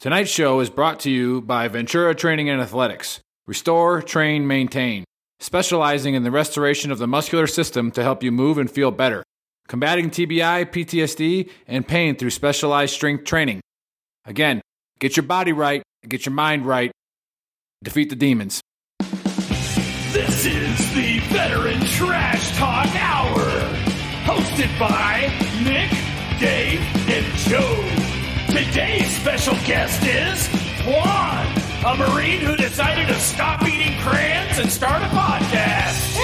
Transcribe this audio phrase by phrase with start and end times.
[0.00, 3.20] Tonight's show is brought to you by Ventura Training and Athletics.
[3.46, 5.04] Restore, train, maintain.
[5.40, 9.22] Specializing in the restoration of the muscular system to help you move and feel better.
[9.68, 13.60] Combating TBI, PTSD, and pain through specialized strength training.
[14.24, 14.62] Again,
[15.00, 16.90] get your body right, get your mind right,
[17.84, 18.62] defeat the demons.
[19.00, 23.38] This is the Veteran Trash Talk Hour,
[24.24, 25.30] hosted by
[25.62, 25.99] Nick,
[29.20, 30.48] special guest is
[30.86, 31.46] Juan,
[31.84, 36.16] a Marine who decided to stop eating crayons and start a podcast.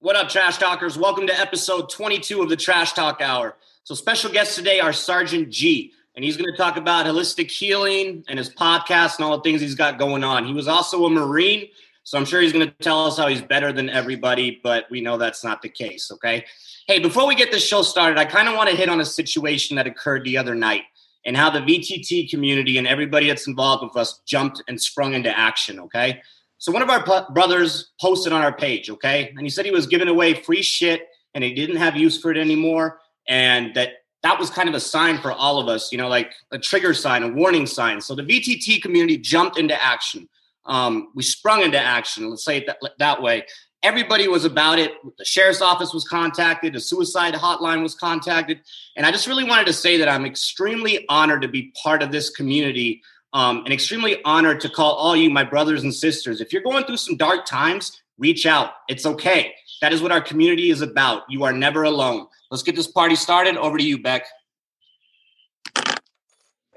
[0.00, 0.98] What up, Trash Talkers?
[0.98, 3.54] Welcome to episode 22 of the Trash Talk Hour.
[3.84, 8.24] So, special guests today are Sergeant G, and he's going to talk about holistic healing
[8.26, 10.44] and his podcast and all the things he's got going on.
[10.44, 11.68] He was also a Marine,
[12.06, 15.00] so I'm sure he's going to tell us how he's better than everybody, but we
[15.00, 16.44] know that's not the case, okay?
[16.86, 19.04] Hey, before we get this show started, I kind of want to hit on a
[19.04, 20.82] situation that occurred the other night
[21.24, 25.36] and how the VTT community and everybody that's involved with us jumped and sprung into
[25.36, 26.22] action, okay?
[26.58, 29.72] So one of our p- brothers posted on our page, okay, and he said he
[29.72, 33.94] was giving away free shit and he didn't have use for it anymore, and that
[34.22, 36.94] that was kind of a sign for all of us, you know, like a trigger
[36.94, 38.00] sign, a warning sign.
[38.00, 40.28] So the VTT community jumped into action.
[40.66, 42.28] Um, we sprung into action.
[42.28, 43.44] Let's say it that, that way.
[43.82, 44.92] Everybody was about it.
[45.18, 46.72] The sheriff's office was contacted.
[46.72, 48.60] The suicide hotline was contacted,
[48.96, 52.10] and I just really wanted to say that I'm extremely honored to be part of
[52.10, 56.40] this community um, and extremely honored to call all you my brothers and sisters.
[56.40, 58.72] If you're going through some dark times, reach out.
[58.88, 59.54] It's okay.
[59.82, 61.24] That is what our community is about.
[61.28, 62.26] You are never alone.
[62.50, 63.56] Let's get this party started.
[63.56, 64.24] Over to you, Beck.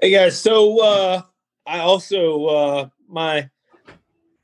[0.00, 1.22] Hey guys, so uh,
[1.66, 3.50] I also uh, my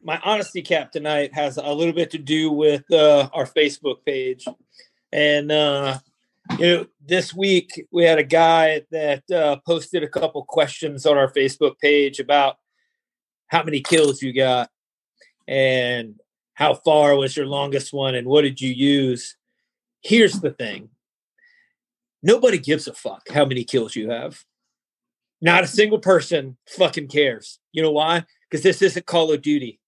[0.06, 4.46] my honesty cap tonight has a little bit to do with uh, our Facebook page,
[5.10, 5.98] and uh,
[6.60, 11.18] you know this week we had a guy that uh, posted a couple questions on
[11.18, 12.56] our Facebook page about
[13.48, 14.70] how many kills you got
[15.48, 16.20] and
[16.54, 19.36] how far was your longest one and what did you use.
[20.02, 20.88] Here's the thing:
[22.22, 24.44] nobody gives a fuck how many kills you have.
[25.40, 27.58] Not a single person fucking cares.
[27.72, 28.24] You know why?
[28.48, 29.80] Because this isn't Call of Duty.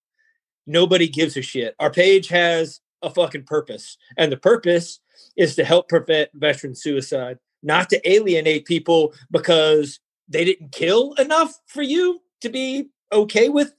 [0.69, 1.75] Nobody gives a shit.
[1.81, 5.01] Our page has a fucking purpose, and the purpose
[5.37, 11.59] is to help prevent veteran suicide, not to alienate people because they didn't kill enough
[11.67, 13.73] for you to be okay with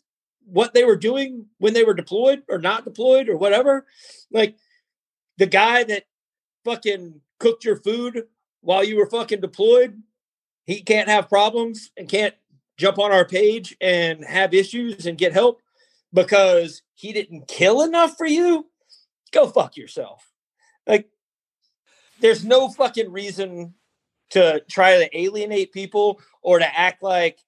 [0.46, 3.86] what they were doing when they were deployed or not deployed or whatever.
[4.32, 4.58] Like
[5.38, 6.06] the guy that
[6.66, 8.24] fucking cooked your food
[8.62, 10.02] while you were fucking deployed
[10.70, 12.36] he can't have problems and can't
[12.78, 15.64] jump on our page and have issues and get help
[16.14, 18.68] because he didn't kill enough for you,
[19.32, 20.32] go fuck yourself.
[20.88, 21.10] Like,
[22.20, 23.76] there's no fucking reason
[24.32, 27.40] to try to alienate people or to act like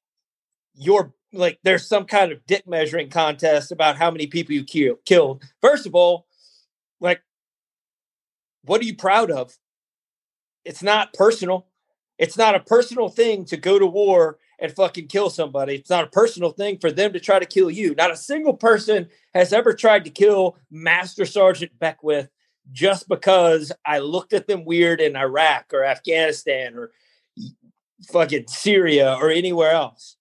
[0.73, 4.97] you're like there's some kind of dick measuring contest about how many people you kill,
[5.05, 5.44] killed.
[5.61, 6.27] First of all,
[7.00, 7.21] like,
[8.63, 9.57] what are you proud of?
[10.66, 11.67] It's not personal.
[12.17, 15.75] It's not a personal thing to go to war and fucking kill somebody.
[15.75, 17.95] It's not a personal thing for them to try to kill you.
[17.95, 22.29] Not a single person has ever tried to kill Master Sergeant Beckwith
[22.71, 26.91] just because I looked at them weird in Iraq or Afghanistan or
[28.11, 30.16] fucking Syria or anywhere else.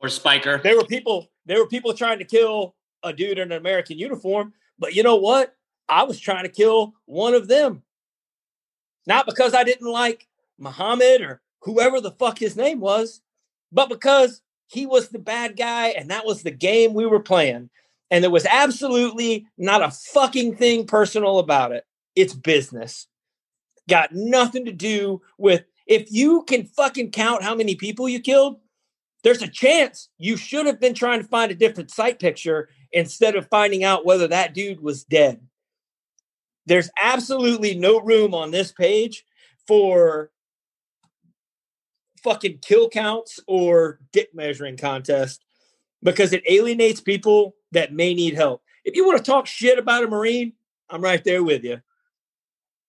[0.00, 0.62] Or Speicher.
[0.62, 4.54] There were people, there were people trying to kill a dude in an American uniform,
[4.78, 5.54] but you know what?
[5.86, 7.82] I was trying to kill one of them.
[9.06, 10.26] Not because I didn't like
[10.58, 13.20] Muhammad or whoever the fuck his name was,
[13.74, 17.68] but because he was the bad guy and that was the game we were playing.
[18.10, 21.84] And there was absolutely not a fucking thing personal about it.
[22.14, 23.08] It's business.
[23.88, 28.60] Got nothing to do with if you can fucking count how many people you killed,
[29.22, 33.34] there's a chance you should have been trying to find a different sight picture instead
[33.34, 35.40] of finding out whether that dude was dead.
[36.66, 39.24] There's absolutely no room on this page
[39.66, 40.30] for
[42.24, 45.44] fucking kill counts or dick measuring contest
[46.02, 48.62] because it alienates people that may need help.
[48.84, 50.54] If you want to talk shit about a Marine,
[50.90, 51.80] I'm right there with you.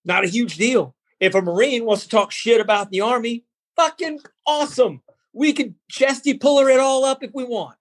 [0.03, 0.95] Not a huge deal.
[1.19, 3.45] If a Marine wants to talk shit about the Army,
[3.75, 5.01] fucking awesome.
[5.33, 7.75] We can chesty puller it all up if we want.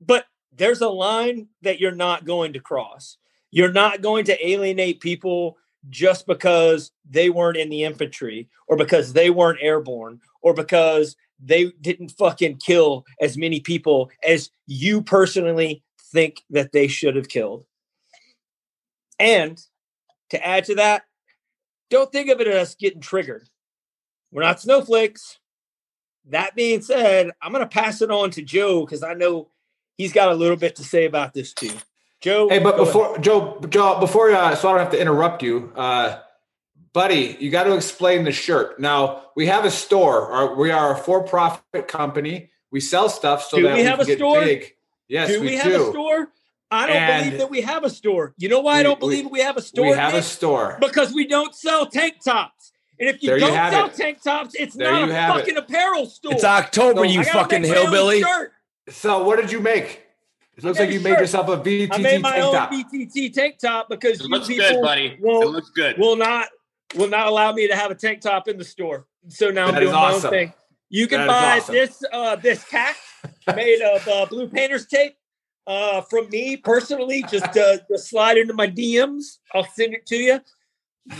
[0.00, 3.16] But there's a line that you're not going to cross.
[3.50, 5.56] You're not going to alienate people
[5.90, 11.66] just because they weren't in the infantry or because they weren't airborne or because they
[11.80, 15.82] didn't fucking kill as many people as you personally
[16.12, 17.64] think that they should have killed.
[19.18, 19.60] And
[20.30, 21.02] to add to that,
[21.90, 23.48] don't think of it as getting triggered.
[24.30, 25.38] We're not snowflakes.
[26.28, 29.48] That being said, I'm going to pass it on to Joe because I know
[29.96, 31.72] he's got a little bit to say about this too.
[32.20, 32.48] Joe.
[32.48, 33.22] Hey, but before ahead.
[33.24, 36.18] Joe, Joe, before uh, so I don't have to interrupt you, uh,
[36.92, 38.80] buddy, you got to explain the shirt.
[38.80, 40.26] Now we have a store.
[40.32, 42.50] Or we are a for-profit company.
[42.70, 44.40] We sell stuff so Do that we we have can a get store?
[44.40, 44.72] big.
[45.08, 45.56] Yes, do we, we, do.
[45.58, 46.28] have a store?
[46.70, 48.34] I don't And believe that we have a store.
[48.36, 49.86] You know why I don't believe we have a store?
[49.86, 50.76] we have a store.
[50.80, 52.72] because we don't sell tank tops.
[53.00, 53.94] And if you There don't have sell it.
[53.94, 55.40] tank tops, it's There not a have it.
[55.40, 56.32] fucking apparel store.
[56.32, 58.24] It's October, So- you fucking make my own hillbilly.
[58.90, 60.02] So what did you make?
[60.58, 62.72] It looks like a you made yourself a VTT I made my tank own top.
[62.72, 65.06] BTT tank top because It you looks people good, buddy.
[65.06, 65.96] It Will, looks good.
[65.98, 66.48] will not
[66.96, 69.06] will not allow me to have a tank top in the store.
[69.28, 70.52] So now That I'm is doing my own thing.
[70.90, 71.74] You can That is buy awesome.
[71.74, 72.96] this uh, this cap
[73.54, 75.14] made of uh, blue painter's tape
[75.68, 77.22] uh, from me personally.
[77.30, 79.38] Just uh, just slide into my DMs.
[79.54, 80.40] I'll send it to you.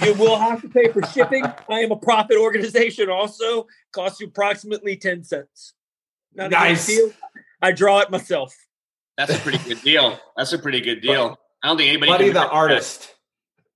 [0.05, 1.45] You will have to pay for shipping.
[1.71, 3.09] I am a profit organization.
[3.09, 5.75] Also, costs you approximately ten cents.
[6.35, 6.87] Not a Nice.
[6.87, 7.13] deal.
[7.63, 8.55] I draw it myself.
[9.19, 10.19] That's a pretty good deal.
[10.37, 11.39] That's a pretty good deal.
[11.63, 12.11] I don't think anybody.
[12.13, 12.55] Buddy can the match that.
[12.55, 13.15] artist.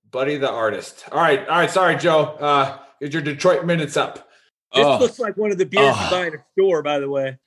[0.09, 1.03] Buddy the artist.
[1.11, 1.69] All right, all right.
[1.69, 2.21] Sorry, Joe.
[2.39, 4.29] Uh, get your Detroit minutes up.
[4.73, 4.97] This Oh.
[4.97, 6.03] looks like one of the beers Oh.
[6.05, 7.37] you buy in a store, by the way.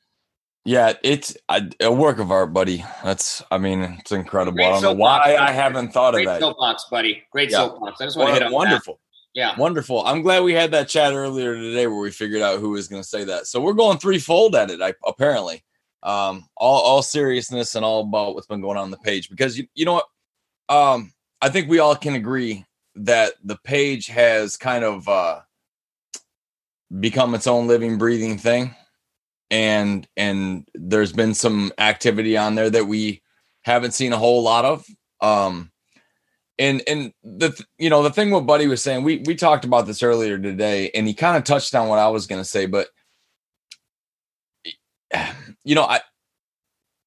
[0.64, 2.84] Yeah, it's a, a work of art, buddy.
[3.04, 4.56] That's, I mean, it's incredible.
[4.56, 5.26] Great I don't know soapbox.
[5.28, 6.24] why I haven't thought of that.
[6.24, 7.22] Great soapbox, buddy.
[7.30, 7.58] Great Yeah.
[7.58, 8.00] soapbox.
[8.00, 8.54] I just want to hit on that.
[8.56, 9.00] wonderful,
[9.32, 9.54] Yeah.
[9.56, 10.04] wonderful.
[10.04, 13.00] I'm glad we had that chat earlier today where we figured out who was going
[13.00, 13.46] to say that.
[13.46, 15.62] So we're going threefold at it, I, apparently.
[16.06, 19.28] Um, all, all seriousness and all about what's been going on, the page.
[19.28, 20.06] Because you, you know what?
[20.68, 21.12] Um,
[21.42, 22.64] I think we all can agree
[22.94, 25.40] that the page has kind of uh,
[27.00, 28.74] become its own living, breathing thing.
[29.50, 33.22] And and there's been some activity on there that we
[33.62, 34.84] haven't seen a whole lot of.
[35.20, 35.70] Um
[36.58, 39.64] and and the th- you know the thing what buddy was saying we we talked
[39.64, 42.48] about this earlier today and he kind of touched on what i was going to
[42.48, 42.88] say but
[45.64, 46.00] you know i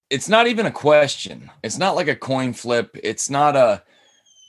[0.10, 1.51] it's not even a question.
[1.62, 2.98] It's not like a coin flip.
[3.04, 3.84] It's not a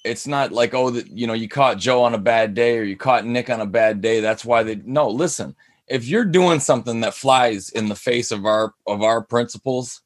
[0.03, 2.97] it's not like oh you know you caught joe on a bad day or you
[2.97, 4.21] caught nick on a bad day.
[4.21, 5.55] That's why they no listen
[5.91, 10.01] if you're doing something that flies in the face of our of our principles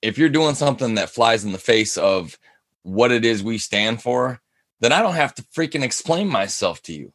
[0.00, 2.38] if you're doing something that flies in the face of
[2.82, 4.40] what it is we stand for
[4.80, 7.12] then i don't have to freaking explain myself to you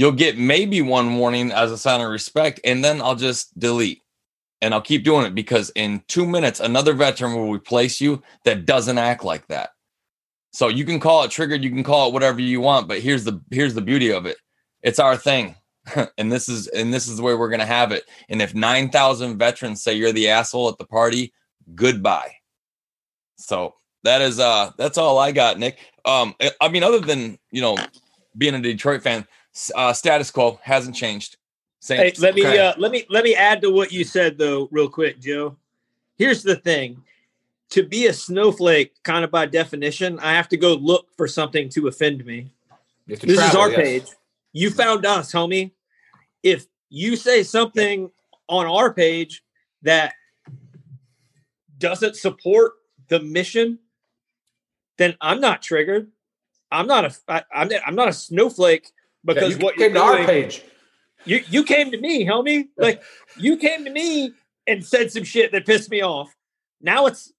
[0.00, 4.00] you'll get maybe one warning as a sign of respect and then i'll just delete.
[4.62, 8.64] And i'll keep doing it because in two minutes another veteran will replace you that
[8.64, 9.70] doesn't act like that.
[10.52, 13.24] So you can call it triggered you can call it whatever you want but here's
[13.24, 14.38] the here's the beauty of it.
[14.82, 15.54] It's our thing.
[16.16, 18.04] And this is and this is the way we're to have it.
[18.30, 21.32] And if 9000 veterans say you're the asshole at the party
[21.74, 22.32] goodbye.
[23.36, 23.74] So
[24.04, 25.78] that is uh that's all i got nick.
[26.06, 27.76] Um I- mean other than you know
[28.38, 29.26] being a detroit fan
[29.74, 31.36] uh status quo hasn't changed
[31.80, 32.58] same Hey, let me Okay.
[32.58, 35.56] uh, let me let me add to what you said though, real quick, Joe.
[36.16, 37.02] Here's the thing:
[37.70, 41.70] to be a snowflake, kind of by definition, I have to go look for something
[41.70, 42.50] to offend me.
[43.08, 43.80] To This is our yes.
[43.80, 44.04] page.
[44.52, 45.72] You found us, homie.
[46.42, 48.10] If you say something
[48.46, 49.42] on our page
[49.82, 50.12] that
[51.78, 52.72] doesn't support
[53.08, 53.78] the mission,
[54.98, 56.10] then I'm not triggered.
[56.70, 58.92] I'm not a I, I'm I'm not a snowflake
[59.24, 60.62] because you what came to our page.
[61.24, 62.68] you you came to me, homie.
[62.76, 63.02] Like
[63.36, 64.32] you came to me
[64.66, 66.34] and said some shit that pissed me off.
[66.80, 67.32] Now it's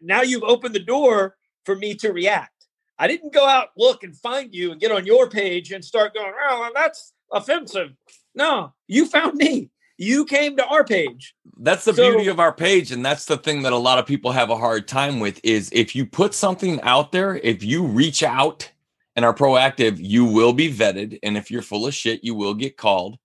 [0.00, 2.50] now you've opened the door for me to react.
[2.98, 6.14] I didn't go out look and find you and get on your page and start
[6.14, 7.90] going, "Oh, that's offensive."
[8.34, 9.70] No, you found me.
[9.98, 11.34] You came to our page.
[11.58, 14.06] that's the So- beauty of our page and that's the thing that a lot of
[14.06, 17.84] people have a hard time with is if you put something out there if you
[17.84, 18.70] reach out
[19.16, 22.54] and are proactive you will be vetted and if you're full of shit you will
[22.54, 23.18] get called.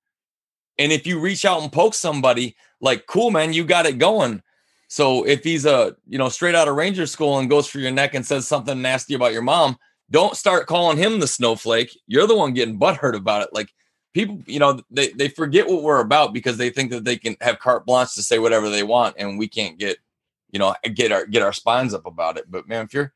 [0.80, 4.42] And if you reach out and poke somebody like cool man you got it going.
[4.90, 7.92] So if he's a you know straight out of ranger school and goes for your
[7.92, 9.78] neck and says something nasty about your mom
[10.10, 11.98] don't start calling him the snowflake.
[12.08, 13.50] You're the one getting butthurt about it.
[13.52, 13.74] Like
[14.14, 17.36] people you know they, they forget what we're about because they think that they can
[17.42, 19.98] have carte blanche to say whatever they want and we can't get
[20.52, 22.50] you know get our get our spines up about it.
[22.50, 23.14] But man if you're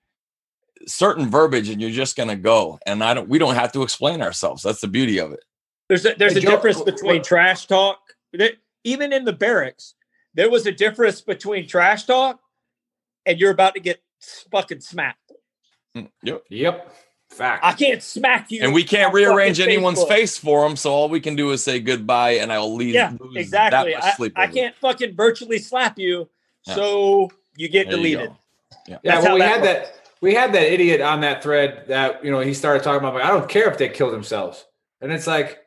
[0.87, 3.83] certain verbiage and you're just going to go and i don't we don't have to
[3.83, 5.43] explain ourselves that's the beauty of it
[5.89, 7.99] There's a there's Hey, a Joe, difference between what- trash talk.
[8.33, 9.93] There- Even in the barracks,
[10.33, 12.39] there was a difference between trash talk
[13.25, 14.01] and you're about to get
[14.51, 15.31] fucking smacked.
[15.95, 16.95] Mm, yep Yep.
[17.29, 17.63] Fact.
[17.63, 18.61] I can't smack you.
[18.63, 20.07] and we can't rearrange anyone's Facebook.
[20.09, 23.13] face for them so all we can do is say goodbye and i'll leave Yeah,
[23.19, 23.91] lose exactly.
[23.93, 26.27] that much I, sleep I over can't fucking virtually slap you,
[26.67, 26.75] Yeah.
[26.75, 28.29] so you get There deleted.
[28.29, 28.37] go.
[28.87, 29.89] yeah, that's well, we that had works.
[29.89, 30.00] that.
[30.21, 33.15] We had that idiot on that thread that you know he started talking about.
[33.15, 34.65] Like, I don't care if they kill themselves,
[35.01, 35.59] and it's like,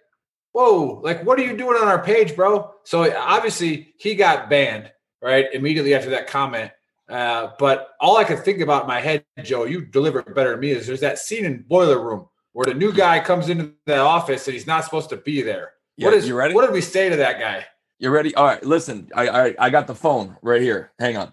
[0.53, 2.73] whoa, like what are you doing on our page, bro?
[2.85, 6.71] So obviously he got banned right immediately after that comment.
[7.09, 10.53] Uh, but all I could think about in my head, Joe, you deliver it better
[10.53, 13.73] than me, is there's that scene in Boiler Room where the new guy comes into
[13.85, 15.73] the office and he's not supposed to be there.
[15.97, 16.55] Yeah, what is you ready?
[16.55, 17.67] What did we say to that guy?
[17.99, 18.35] You ready?
[18.35, 19.11] All right, listen.
[19.15, 20.93] I, I I got the phone right here.
[20.99, 21.33] Hang on.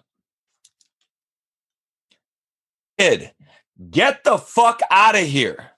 [2.98, 3.32] Kid,
[3.90, 5.70] get the fuck out of here.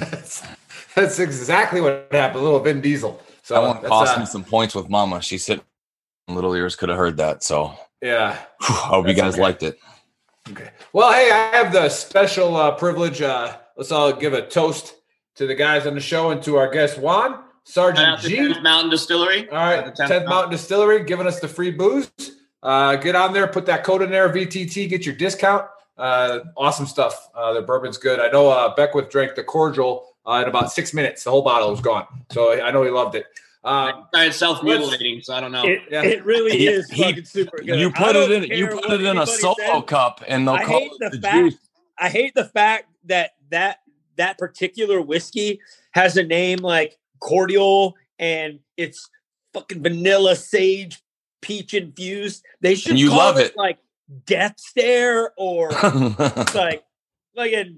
[0.00, 0.42] that's,
[0.94, 2.40] that's exactly what happened.
[2.40, 3.20] A little Vin Diesel.
[3.42, 5.20] So I want to cost uh, me some points with Mama.
[5.20, 5.60] She said
[6.28, 7.42] little ears could have heard that.
[7.42, 8.36] So Yeah.
[8.60, 9.42] whew, I hope you guys okay.
[9.42, 9.78] liked it.
[10.50, 10.70] Okay.
[10.92, 13.20] Well, hey, I have the special uh, privilege.
[13.22, 14.94] Uh, let's all give a toast
[15.36, 18.36] to the guys on the show and to our guest Juan Shout Sergeant G.
[18.38, 19.48] 10th Mountain Distillery.
[19.50, 22.10] All right, The 10th, 10th Mountain Distillery giving us the free booze.
[22.62, 25.66] Uh, get on there, put that code in there, VTT, get your discount.
[25.98, 27.28] Uh, awesome stuff.
[27.34, 28.18] Uh, the bourbon's good.
[28.20, 31.24] I know uh, Beckwith drank the cordial uh, in about six minutes.
[31.24, 32.06] The whole bottle was gone.
[32.30, 33.26] So I know he loved it.
[33.64, 35.64] Um, it's self mutilating, so I don't know.
[35.64, 36.02] It, Yeah.
[36.02, 37.78] it really He- is he- fucking super good.
[37.78, 38.44] You put it in.
[38.58, 39.82] You put it in a solo says.
[39.86, 41.54] cup, and they'll I call it the the fact- juice.
[41.98, 43.78] I hate the fact that that
[44.16, 45.60] that particular whiskey
[45.92, 49.08] has a name like cordial and it's
[49.54, 51.00] fucking vanilla sage
[51.40, 52.44] peach infused.
[52.60, 53.56] They should you call love it, it.
[53.56, 53.78] like
[54.26, 55.70] death stare or
[56.54, 56.84] like
[57.34, 57.74] like a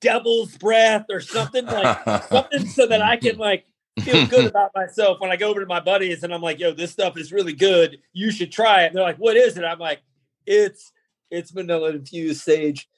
[0.00, 3.66] devil's breath or something like something so that I can like
[4.00, 6.72] feel good about myself when I go over to my buddies and I'm like, yo,
[6.72, 7.98] this stuff is really good.
[8.12, 8.88] You should try it.
[8.88, 9.64] And they're like, what is it?
[9.64, 10.00] I'm like,
[10.46, 10.92] it's
[11.30, 12.88] it's vanilla infused sage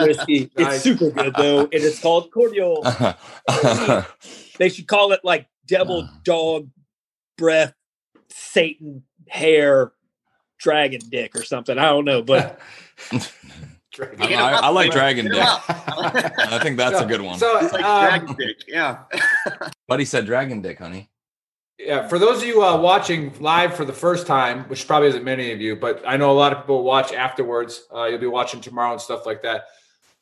[0.00, 0.50] whiskey.
[0.56, 0.74] Nice.
[0.74, 2.82] It's super good though, and it's called cordial.
[4.58, 6.08] They should call it like devil uh.
[6.22, 6.70] dog
[7.36, 7.74] breath,
[8.28, 9.92] Satan hair,
[10.58, 11.78] dragon dick or something.
[11.78, 12.58] I don't know, but
[13.12, 15.38] I, I- I like Dragon Dick.
[15.68, 17.38] I think that's a good one.
[17.38, 18.64] So, It's like um, dragon dick.
[18.66, 18.98] Yeah.
[19.88, 21.10] Buddy said Dragon Dick, honey.
[21.78, 25.24] Yeah, for those of you uh, watching live for the first time, which probably isn't
[25.24, 27.84] many of you, but I know a lot of people watch afterwards.
[27.94, 29.64] Uh, you'll be watching tomorrow and stuff like that.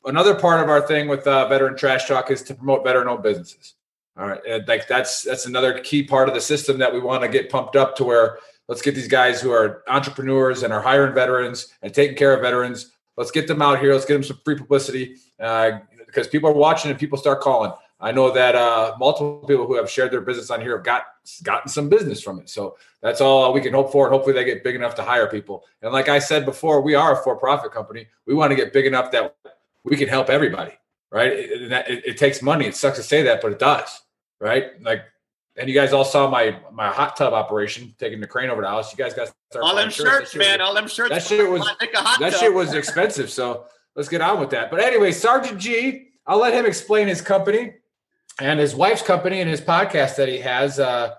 [0.04, 3.74] Another part of our thing with uh, veteran trash talk is to promote veteran-owned businesses.
[4.16, 7.22] All right, and like that's that's another key part of the system that we want
[7.22, 8.38] to get pumped up to where
[8.72, 12.40] let's get these guys who are entrepreneurs and are hiring veterans and taking care of
[12.40, 12.92] veterans.
[13.18, 13.92] Let's get them out here.
[13.92, 15.72] Let's get them some free publicity uh,
[16.06, 17.70] because people are watching and people start calling.
[18.00, 21.02] I know that uh, multiple people who have shared their business on here have got
[21.42, 22.48] gotten some business from it.
[22.48, 25.28] So that's all we can hope for, and hopefully they get big enough to hire
[25.28, 25.64] people.
[25.82, 28.06] And like I said before, we are a for-profit company.
[28.26, 29.36] We want to get big enough that
[29.84, 30.72] we can help everybody,
[31.10, 31.30] right?
[31.30, 32.64] It, it, it- it takes money.
[32.66, 34.00] It sucks to say that, but it does,
[34.40, 34.82] right?
[34.82, 35.02] Like,
[35.56, 38.68] and you guys all saw my my hot tub operation, taking the crane over to
[38.68, 38.92] house.
[38.92, 40.10] You guys got to start All them shirts.
[40.10, 40.60] Shirts, shit was- man.
[40.60, 41.10] All them shirts.
[41.10, 42.40] that shit was- Like a hot that tub.
[42.40, 43.30] shit was expensive.
[43.30, 44.70] So let's get on with that.
[44.70, 47.74] But anyway, Sergeant G, I'll let him explain his company
[48.40, 50.78] and his wife's company and his podcast that he has.
[50.80, 51.14] Uh,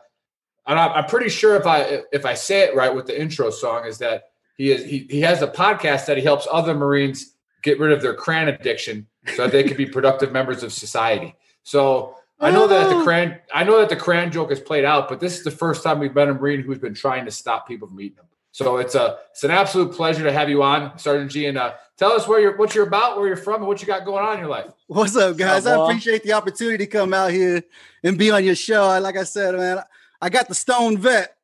[0.66, 3.86] and I'm, pretty sure if I if I say it right with the intro song
[3.86, 4.24] is that
[4.56, 8.02] he is he, he has a podcast that he helps other Marines get rid of
[8.02, 11.36] their cran addiction so that they can be productive members of society.
[11.64, 15.10] So I know that the cran I know that the cran joke is played out,
[15.10, 17.68] but this is the first time we've met a Marine who's been trying to stop
[17.68, 18.26] people from eating them.
[18.52, 21.74] So it's a it's an absolute pleasure to have you on, Sergeant G, and uh,
[21.98, 24.24] tell us where you're what you're about, where you're from, and what you got going
[24.24, 24.72] on in your life.
[24.86, 25.66] What's up, guys?
[25.66, 27.64] I appreciate the opportunity to come out here
[28.04, 29.00] and be on your show.
[29.00, 29.80] Like I said, man,
[30.22, 31.36] I got the Stone Vet.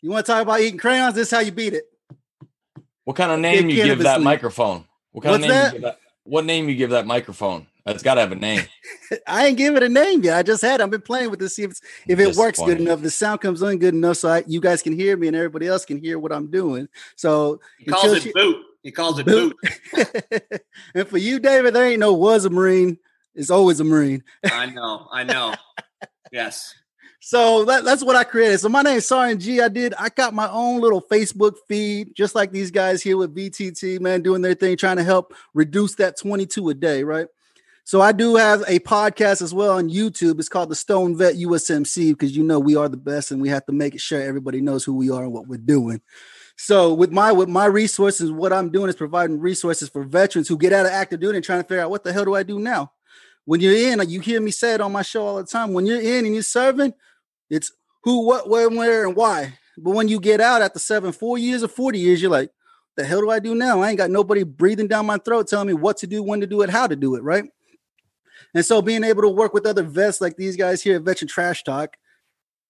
[0.00, 1.14] You want to talk about eating crayons?
[1.14, 1.84] This is how you beat it.
[3.04, 4.24] What kind of name you give that leaf.
[4.24, 4.86] microphone?
[5.12, 5.66] What kind What's of name that?
[5.66, 5.98] You give that?
[6.24, 7.66] What name you give that microphone?
[7.90, 8.62] It's got to have a name.
[9.26, 10.36] I ain't give it a name yet.
[10.38, 10.80] I just had.
[10.80, 10.84] it.
[10.84, 13.00] I've been playing with this, see if it's, if it works good enough.
[13.02, 15.66] The sound comes on good enough, so I, you guys can hear me and everybody
[15.66, 16.88] else can hear what I'm doing.
[17.16, 18.64] So He calls it she- boot.
[18.82, 19.56] He calls it boot.
[19.92, 20.62] boot.
[20.94, 22.98] and for you, David, there ain't no was a Marine.
[23.34, 24.22] It's always a Marine.
[24.44, 25.08] I know.
[25.12, 25.54] I know.
[26.30, 26.74] Yes.
[27.20, 28.58] So that, that's what I created.
[28.60, 29.60] So my name is Sergeant G.
[29.60, 29.94] I did.
[29.98, 34.22] I got my own little Facebook feed, just like these guys here with VTT, man,
[34.22, 37.26] doing their thing, trying to help reduce that 22 a day, right?
[37.88, 40.38] So I do have a podcast as well on YouTube.
[40.38, 43.48] It's called the Stone Vet USMC because you know we are the best, and we
[43.48, 46.02] have to make it sure everybody knows who we are and what we're doing.
[46.58, 50.58] So with my with my resources, what I'm doing is providing resources for veterans who
[50.58, 52.42] get out of active duty and trying to figure out what the hell do I
[52.42, 52.92] do now.
[53.46, 55.72] When you're in, you hear me say it on my show all the time.
[55.72, 56.92] When you're in and you're serving,
[57.48, 57.72] it's
[58.04, 59.58] who, what, when, where, and why.
[59.78, 62.50] But when you get out after seven, four years or 40 years, you're like,
[62.98, 63.80] the hell do I do now?
[63.80, 66.46] I ain't got nobody breathing down my throat telling me what to do, when to
[66.46, 67.44] do it, how to do it, right?
[68.54, 71.28] And so being able to work with other vets like these guys here at Veteran
[71.28, 71.96] Trash Talk,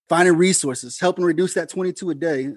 [0.09, 2.53] finding resources, helping reduce that 22 a day.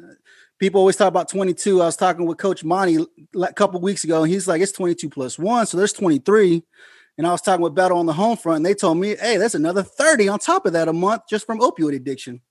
[0.60, 1.82] people always talk about 22.
[1.82, 5.10] I was talking with Coach Monty a couple weeks ago, and he's like, it's 22
[5.10, 6.64] plus one, so there's 23.
[7.18, 9.38] And I was talking with Battle on the home front, and they told me, hey,
[9.38, 12.42] that's another 30 on top of that a month just from opioid addiction.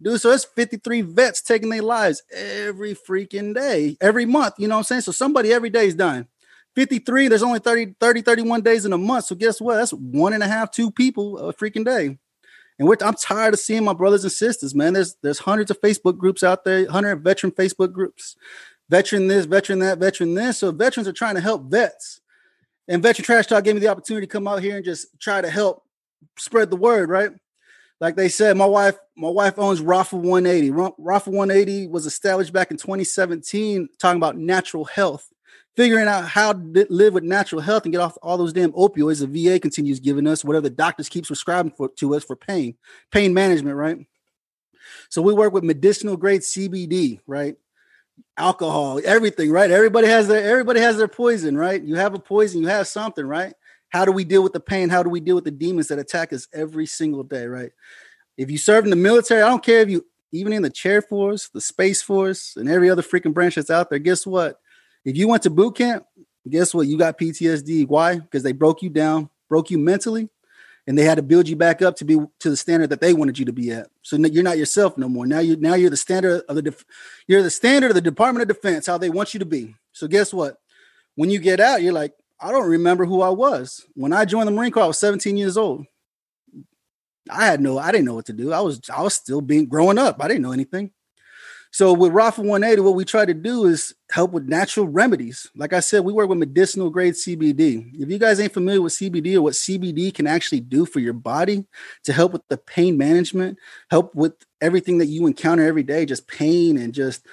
[0.00, 4.54] Dude, so it's 53 vets taking their lives every freaking day, every month.
[4.58, 5.00] You know what I'm saying?
[5.02, 6.28] So somebody every day is dying.
[6.76, 9.24] 53, there's only 30, 30, 31 days in a month.
[9.24, 9.76] So guess what?
[9.76, 12.18] That's one and a half, two people a freaking day.
[12.78, 14.92] And I'm tired of seeing my brothers and sisters, man.
[14.92, 18.36] There's there's hundreds of Facebook groups out there, hundred veteran Facebook groups,
[18.90, 20.58] veteran this, veteran that, veteran this.
[20.58, 22.20] So veterans are trying to help vets.
[22.86, 25.40] And Veteran Trash Talk gave me the opportunity to come out here and just try
[25.40, 25.82] to help
[26.38, 27.30] spread the word, right?
[27.98, 30.70] Like they said, my wife, my wife owns Rafa 180.
[30.98, 35.32] Rafa 180 was established back in 2017, talking about natural health
[35.76, 39.20] figuring out how to live with natural health and get off all those damn opioids
[39.20, 42.74] the VA continues giving us, whatever the doctors keep prescribing for, to us for pain,
[43.12, 43.98] pain management, right?
[45.10, 47.56] So we work with medicinal grade CBD, right?
[48.38, 49.70] Alcohol, everything, right?
[49.70, 51.82] Everybody has their everybody has their poison, right?
[51.82, 53.52] You have a poison, you have something, right?
[53.90, 54.88] How do we deal with the pain?
[54.88, 57.72] How do we deal with the demons that attack us every single day, right?
[58.36, 61.02] If you serve in the military, I don't care if you even in the chair
[61.02, 64.60] force, the space force, and every other freaking branch that's out there, guess what?
[65.06, 66.04] If you went to boot camp,
[66.48, 66.88] guess what?
[66.88, 67.86] You got PTSD.
[67.86, 68.18] Why?
[68.18, 70.28] Because they broke you down, broke you mentally,
[70.88, 73.14] and they had to build you back up to be to the standard that they
[73.14, 73.86] wanted you to be at.
[74.02, 75.24] So you're not yourself no more.
[75.24, 76.84] Now you now you're the standard of the def,
[77.28, 79.76] you're the standard of the Department of Defense, how they want you to be.
[79.92, 80.58] So guess what?
[81.14, 83.86] When you get out, you're like, I don't remember who I was.
[83.94, 85.86] When I joined the Marine Corps, I was 17 years old.
[87.30, 88.52] I had no, I didn't know what to do.
[88.52, 90.22] I was, I was still being growing up.
[90.22, 90.92] I didn't know anything.
[91.76, 95.46] So with Rafa 180, what we try to do is help with natural remedies.
[95.54, 97.90] Like I said, we work with medicinal grade CBD.
[98.00, 101.12] If you guys ain't familiar with CBD or what CBD can actually do for your
[101.12, 101.66] body
[102.04, 103.58] to help with the pain management,
[103.90, 107.26] help with everything that you encounter every day, just pain and just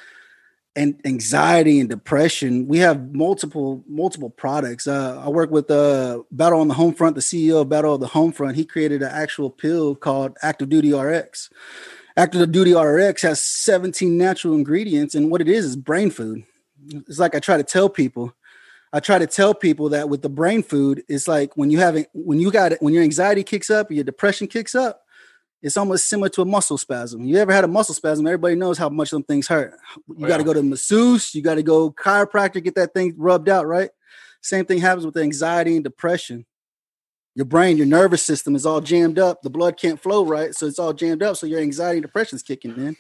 [0.76, 2.68] and anxiety and depression.
[2.68, 4.88] We have multiple multiple products.
[4.88, 8.02] Uh, I work with uh, Battle on the Home Front, the CEO of Battle of
[8.02, 8.58] the Home Front.
[8.58, 11.50] He created an actual pill called Active Duty RX
[12.16, 16.44] Active the Duty RX has 17 natural ingredients, and what it is is brain food.
[16.88, 18.34] It's like I try to tell people.
[18.92, 21.96] I try to tell people that with the brain food, it's like when you have
[21.96, 25.02] it, when you got it, when your anxiety kicks up, your depression kicks up,
[25.64, 27.24] it's almost similar to a muscle spasm.
[27.26, 28.28] You ever had a muscle spasm?
[28.28, 29.74] Everybody knows how much them things hurt.
[29.98, 32.94] Oh, you oh, got to go to masseuse, you got to go chiropractor, get that
[32.94, 33.90] thing rubbed out, right?
[34.42, 36.46] Same thing happens with anxiety and depression
[37.36, 39.42] your brain, your nervous system is all jammed up.
[39.42, 41.38] The blood can't flow right, so it's all jammed up.
[41.38, 42.96] So your anxiety and depression is kicking in.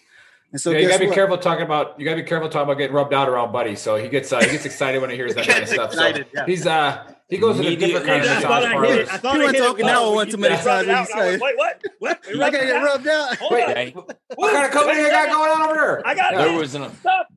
[0.51, 1.15] And so yeah, you gotta be what?
[1.15, 3.75] careful talking about you gotta be careful talking about getting rubbed out around Buddy.
[3.75, 5.93] So he gets uh, he gets excited when he hears that kind of stuff.
[5.93, 6.45] Excited, so yeah.
[6.45, 8.87] he's uh he goes in a different kind of massage parlor.
[8.87, 11.09] I thought he went talking Okinawa one too many times.
[11.15, 11.81] Wait, what?
[11.97, 12.19] What?
[12.29, 13.37] I gotta get rubbed out.
[13.49, 16.07] Wait, what kind of company you got going on over there?
[16.07, 17.27] I got there was an stop.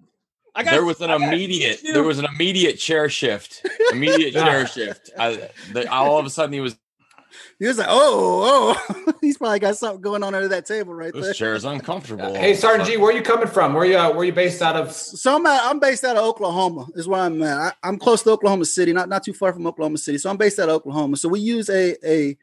[0.55, 5.11] I got, there was an immediate there was an immediate chair shift immediate chair shift
[5.19, 6.77] I, the, all of a sudden he was
[7.59, 11.13] he was like, oh, oh, he's probably got something going on under that table right
[11.13, 11.35] this there.
[11.35, 12.35] chair is uncomfortable.
[12.35, 13.73] Hey, Sergeant G, where are you coming from?
[13.75, 14.93] Where you uh, where you based out of?
[14.93, 16.87] So I'm at, I'm based out of Oklahoma.
[16.95, 17.77] Is where I'm at.
[17.83, 20.19] I, am close to Oklahoma City, not not too far from Oklahoma City.
[20.19, 21.17] So I'm based out of Oklahoma.
[21.17, 22.37] So we use a a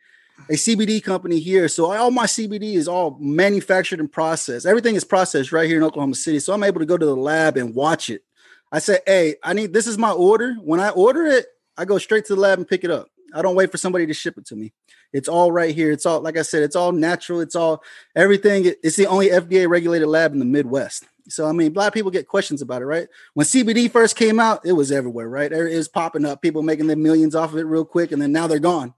[0.49, 1.67] a CBD company here.
[1.67, 4.65] So all my CBD is all manufactured and processed.
[4.65, 6.39] Everything is processed right here in Oklahoma City.
[6.39, 8.23] So I'm able to go to the lab and watch it.
[8.71, 10.55] I said, hey, I need this is my order.
[10.55, 11.45] When I order it,
[11.77, 13.09] I go straight to the lab and pick it up.
[13.33, 14.73] I don't wait for somebody to ship it to me.
[15.13, 15.91] It's all right here.
[15.91, 16.63] It's all like I said.
[16.63, 17.39] It's all natural.
[17.39, 17.83] It's all
[18.15, 18.73] everything.
[18.83, 21.05] It's the only FDA regulated lab in the Midwest.
[21.29, 23.07] So I mean, a lot of people get questions about it, right?
[23.33, 25.51] When CBD first came out, it was everywhere, right?
[25.51, 26.41] It was popping up.
[26.41, 28.93] People making their millions off of it real quick, and then now they're gone.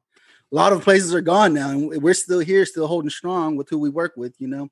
[0.51, 3.69] A lot of places are gone now, and we're still here, still holding strong with
[3.69, 4.69] who we work with, you know.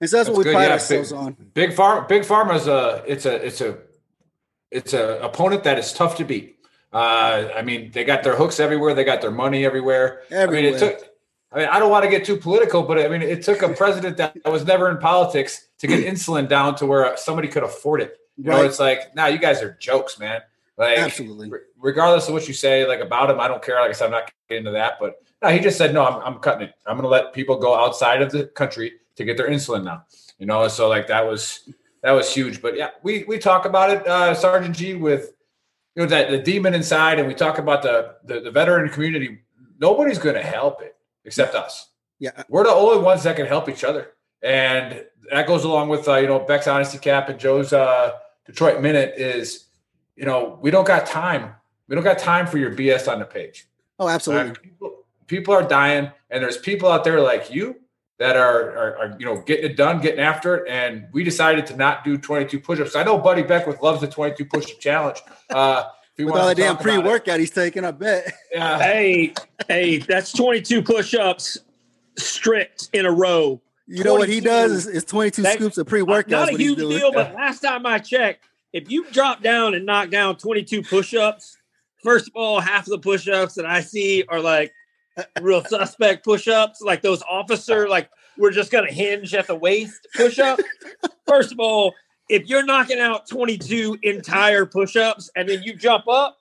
[0.00, 0.54] And so that's, that's what we good.
[0.54, 1.36] pride yeah, ourselves big, on.
[1.52, 3.78] Big farm, big pharma's a it's a it's a
[4.70, 6.59] it's a opponent that is tough to beat.
[6.92, 8.94] Uh, I mean, they got their hooks everywhere.
[8.94, 10.22] They got their money everywhere.
[10.30, 10.48] everywhere.
[10.48, 11.08] I mean, it took.
[11.52, 13.68] I mean, I don't want to get too political, but I mean, it took a
[13.70, 18.02] president that was never in politics to get insulin down to where somebody could afford
[18.02, 18.18] it.
[18.36, 18.58] You right.
[18.58, 20.42] know, it's like, now nah, you guys are jokes, man.
[20.76, 21.50] Like, absolutely.
[21.78, 23.80] regardless of what you say, like about him, I don't care.
[23.80, 26.22] Like I said, I'm not getting into that, but no, he just said, no, I'm,
[26.22, 26.74] I'm cutting it.
[26.86, 30.04] I'm going to let people go outside of the country to get their insulin now.
[30.38, 31.68] You know, so like that was
[32.02, 32.62] that was huge.
[32.62, 35.34] But yeah, we we talk about it, uh, Sergeant G, with
[35.94, 39.40] you know that the demon inside, and we talk about the the, the veteran community.
[39.78, 41.88] Nobody's going to help it except us.
[42.18, 46.08] Yeah, we're the only ones that can help each other, and that goes along with
[46.08, 48.12] uh, you know Beck's honesty cap and Joe's uh,
[48.46, 49.66] Detroit minute is
[50.16, 51.54] you know we don't got time.
[51.88, 53.66] We don't got time for your BS on the page.
[53.98, 54.50] Oh, absolutely.
[54.50, 54.62] Right?
[54.62, 57.80] People, people are dying, and there's people out there like you
[58.20, 61.66] that are, are, are you know getting it done, getting after it, and we decided
[61.66, 62.94] to not do 22 push-ups.
[62.94, 65.20] I know Buddy Beckwith loves the 22 push-up challenge.
[65.48, 65.84] Uh,
[66.16, 67.00] if With all the damn talk about it.
[67.00, 68.32] pre-workout he's taking, I bet.
[68.52, 68.78] Yeah.
[68.78, 69.32] Hey,
[69.68, 71.58] hey, that's 22 push-ups
[72.18, 73.60] strict in a row.
[73.86, 76.30] You know what he does is, is 22 That- scoops of pre-workout.
[76.30, 80.10] Not a huge deal, but last time I checked, if you drop down and knock
[80.10, 81.56] down 22 push-ups,
[82.04, 84.74] first of all, half of the push-ups that I see are like
[85.40, 90.58] real suspect push-ups, like those officer, like we're just gonna hinge at the waist push-up.
[91.26, 91.94] First of all,
[92.28, 96.38] if you're knocking out 22 entire push-ups and then you jump up,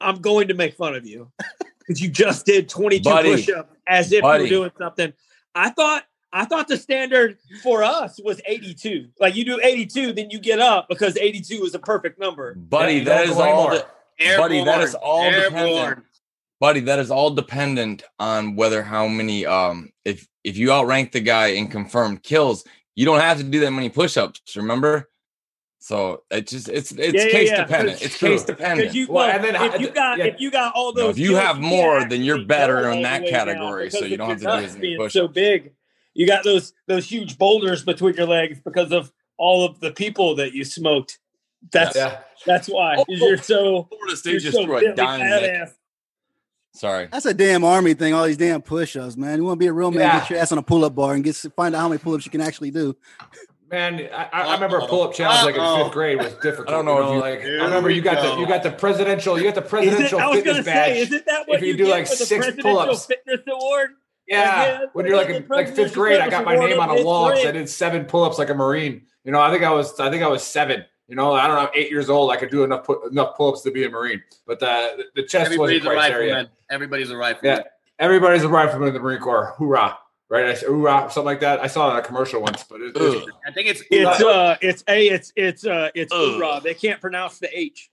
[0.00, 1.30] I'm going to make fun of you
[1.80, 3.30] because you just did 22 Buddy.
[3.34, 4.44] push-ups as if you Buddy.
[4.44, 5.12] were doing something.
[5.54, 9.08] I thought I thought the standard for us was 82.
[9.18, 12.54] Like you do 82, then you get up because 82 is a perfect number.
[12.54, 12.92] buddy.
[12.94, 13.70] Yeah, you that don't is go all.
[13.70, 13.88] anymore.
[14.18, 15.52] The, Buddy, that is all Airborne.
[15.68, 16.04] dependent.
[16.60, 19.46] Buddy, that is all dependent on whether how many.
[19.46, 23.60] Um, if if you outrank the guy in confirmed kills, you don't have to do
[23.60, 24.56] that many push-ups.
[24.56, 25.08] Remember.
[25.80, 27.62] So it just it's it's Yeah, yeah, case yeah.
[27.64, 27.96] dependent.
[27.96, 28.28] It's It's true.
[28.30, 28.94] case Because dependent.
[28.94, 30.24] you, Well, well, and then if I- you got yeah.
[30.24, 32.90] if you got all No, those, if you kills, have can't more, then you're better
[32.90, 34.98] in that the way down category, so you don't have to do as many being
[34.98, 35.14] push-ups.
[35.14, 35.72] So big,
[36.14, 40.34] you got those those huge boulders between your legs because of all of the people
[40.34, 41.20] that you smoked.
[41.70, 42.18] That's Yeah.
[42.44, 45.68] that's why Oh, you're so Florida you're State just so threw a Billy dime.
[46.82, 46.86] Nick.
[46.86, 46.90] badass.
[46.90, 47.08] Sorry.
[47.12, 48.14] That's a damn army thing.
[48.14, 49.38] All these damn push-ups, man.
[49.38, 50.00] You want to be a real man?
[50.00, 50.20] Yeah.
[50.20, 52.30] Get your ass on a pull-up bar and get find out how many pull-ups you
[52.30, 52.96] can actually do.
[53.70, 56.68] Man, I, I remember a pull-up challenge like in fifth grade was difficult.
[56.68, 57.40] I don't know you if you- like.
[57.42, 59.70] Here I remember you got the you got the presidential you got the Is it,
[59.70, 60.92] presidential fitness badge.
[60.94, 63.04] say, isn't that what if you you, do, get like, for the six presidential pull-ups.
[63.06, 63.90] fitness award?
[64.26, 66.94] Yeah, Yeah, when you're like in like fifth grade, I got my name on a
[66.94, 69.02] fifth wall because I did seven pull-ups like a marine.
[69.24, 70.84] You know, I think I was I think I was seven.
[71.06, 72.30] You know, I don't know, eight years old.
[72.30, 75.46] I could do enough pu- enough pull-ups to be a marine, but the the chest
[75.46, 76.50] Everybody's wasn't a criteria.
[76.70, 76.74] Rifleman.
[76.74, 77.58] Everybody's a rifleman.
[77.58, 77.62] Yeah,
[77.98, 79.54] everybody's a rifleman in the Marine Corps.
[79.58, 79.98] Hoorah!
[80.30, 80.44] Right?
[80.46, 81.60] I said hoorah, something like that.
[81.60, 84.56] I saw it on a commercial once, but it, it's, I think it's It's uh,
[84.60, 86.34] it's a, it's it's uh, it's Ugh.
[86.40, 86.60] hoorah.
[86.62, 87.90] They can't pronounce the H.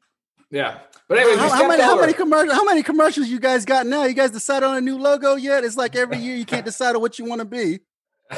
[0.51, 0.79] yeah.
[1.07, 4.05] But anyways, How, how many how many commercials how many commercials you guys got now?
[4.05, 5.63] You guys decided on a new logo yet?
[5.63, 7.79] It's like every year you can't decide on what you want to be.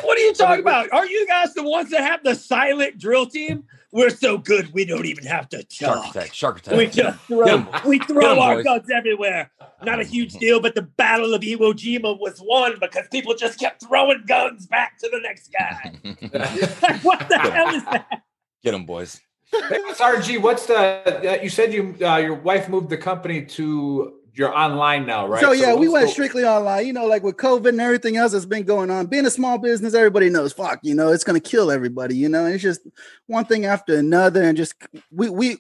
[0.02, 0.92] What are you talking about?
[0.92, 3.64] Are you guys the ones that have the silent drill team?
[3.94, 5.72] We're so good, we don't even have to talk.
[5.72, 6.34] Shark attack.
[6.34, 6.76] Shark attack.
[6.76, 6.94] We attack.
[6.94, 7.68] just Get throw, 'em.
[7.86, 8.64] we throw throw 'em, our boys.
[8.66, 9.50] guns everywhere.
[9.84, 13.60] Not a huge deal, but the Battle of Iwo Jima was won because people just
[13.60, 15.94] kept throwing guns back to the next guy.
[16.82, 18.24] like, what the hell is that?
[18.64, 19.22] Get them, boys.
[19.52, 20.78] Hey, RG, what's the?
[20.78, 25.42] Uh, you said you uh, your wife moved the company to you're online now, right?
[25.42, 26.86] So yeah, we went the- strictly online.
[26.86, 29.06] You know, like with COVID and everything else that's been going on.
[29.06, 30.54] Being a small business, everybody knows.
[30.54, 32.16] Fuck, you know, it's gonna kill everybody.
[32.16, 32.82] You know, and it's just
[33.28, 34.74] one thing after another, and just
[35.12, 35.58] we we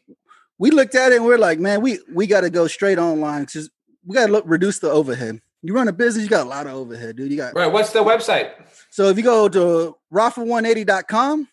[0.57, 3.45] we looked at it and we're like, man, we we got to go straight online
[3.45, 3.69] because
[4.07, 5.41] we got to look reduce the overhead.
[5.61, 7.29] You run a business, you got a lot of overhead, dude.
[7.29, 7.71] You got Right.
[7.71, 8.51] What's the website?
[8.89, 11.47] so if you go to raffle180.com,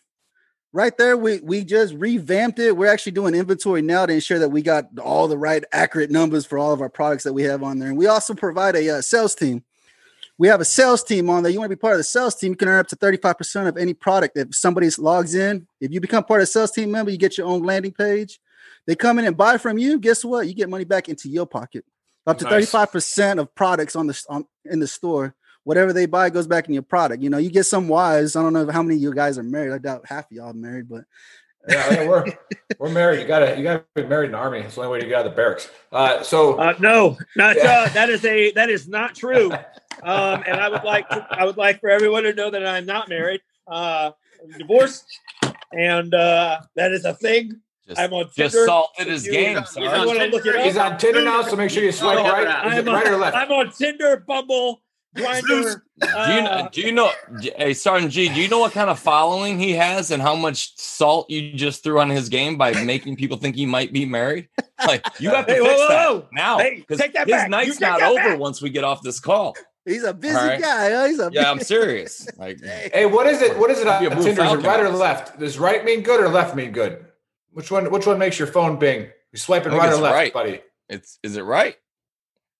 [0.71, 2.77] right there, we we just revamped it.
[2.77, 6.45] We're actually doing inventory now to ensure that we got all the right accurate numbers
[6.45, 7.89] for all of our products that we have on there.
[7.89, 9.63] And we also provide a uh, sales team.
[10.37, 11.51] We have a sales team on there.
[11.51, 13.67] You want to be part of the sales team, you can earn up to 35%
[13.67, 14.37] of any product.
[14.37, 17.37] If somebody logs in, if you become part of the sales team member, you get
[17.37, 18.39] your own landing page.
[18.85, 19.97] They come in and buy from you.
[19.97, 20.47] Guess what?
[20.47, 21.85] You get money back into your pocket.
[22.27, 22.71] Up to Nice.
[22.71, 26.73] 35% of products on the on, in the store whatever they buy goes back in
[26.75, 27.23] your product.
[27.23, 29.43] You know, you get some wives I don't know how many of you guys are
[29.43, 29.73] married.
[29.73, 31.05] I doubt half of y'all are married, but
[31.67, 32.25] Yeah, yeah, we're
[32.79, 33.21] we're married.
[33.21, 34.59] You gotta you gotta be married in the army.
[34.59, 35.69] It's the only way to get out of the barracks.
[35.91, 37.63] Uh, so Uh, no, not Yeah.
[37.87, 39.51] uh, that is a that is not true.
[40.03, 42.85] Um, and I would like to, I would like for everyone to know that I'm
[42.85, 43.39] not married.
[43.65, 44.11] Uh,
[44.43, 45.05] I'm divorced,
[45.71, 47.61] and uh, that is a thing.
[47.87, 48.65] Just, I'm on just Tinder.
[48.65, 49.57] salted his game.
[49.57, 50.07] He's You on Sorry.
[50.07, 52.47] want to look it he's on Tinder now, so make sure you swipe Oh, right.
[52.47, 53.37] I'm, it right or on, left?
[53.37, 54.81] I'm on Tinder, Bumble,
[55.15, 55.81] Grindr.
[55.99, 57.11] Do you, Uh, do you know,
[57.57, 60.75] hey, Sergeant G, do you know what kind of following he has and how much
[60.77, 64.49] salt you just threw on his game by making people think he might be married?
[64.85, 66.27] Like, you have to Hey, fix whoa, whoa, that whoa.
[66.33, 66.57] now.
[66.59, 67.49] Hey, 'cause take that his back.
[67.49, 68.39] Night's take not that over back.
[68.39, 69.55] once we get off this call.
[69.85, 70.59] he's a busy All right.
[70.59, 70.91] guy.
[70.91, 71.05] huh?
[71.05, 72.27] He's a Yeah, I'm serious.
[72.37, 73.57] Like, Hey, what is it?
[73.57, 74.43] What is it on Be Tinder?
[74.43, 75.39] Is it right or left?
[75.39, 77.05] Does right mean good or left mean good?
[77.55, 77.89] Which one?
[77.89, 79.07] Which one makes your phone bing?
[79.31, 80.33] You swiping I think right or left, right.
[80.33, 80.61] buddy?
[80.89, 81.77] it's is it right?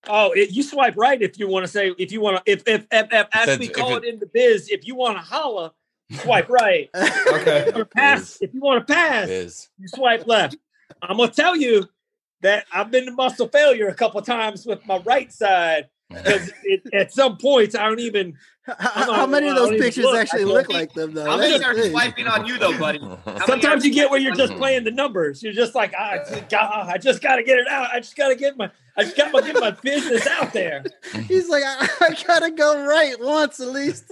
[0.07, 2.63] Oh, it, you swipe right if you want to say if you want to if
[2.65, 5.17] if, if, if as If we call if it in the biz, if you want
[5.17, 5.73] to holla,
[6.21, 6.89] swipe right.
[7.27, 7.71] Okay.
[7.75, 10.55] Or pass if you want to pass, Is you swipe left.
[11.01, 11.89] I'm gonna tell you
[12.41, 16.51] that I've been to muscle failure a couple times with my right side, because
[16.93, 18.37] at some points I don't even.
[18.65, 20.17] How, how many of those pictures look.
[20.17, 21.25] actually look like them though?
[21.25, 22.99] How many are swiping on you though, buddy?
[23.45, 25.43] Sometimes you get where you're just playing the numbers.
[25.43, 26.17] You're just like, ah,
[26.49, 27.89] God, I just got to get it out.
[27.93, 30.83] I just got to get my, I just got to get my business out there.
[31.27, 34.11] He's like, I, I gotta go right once at least.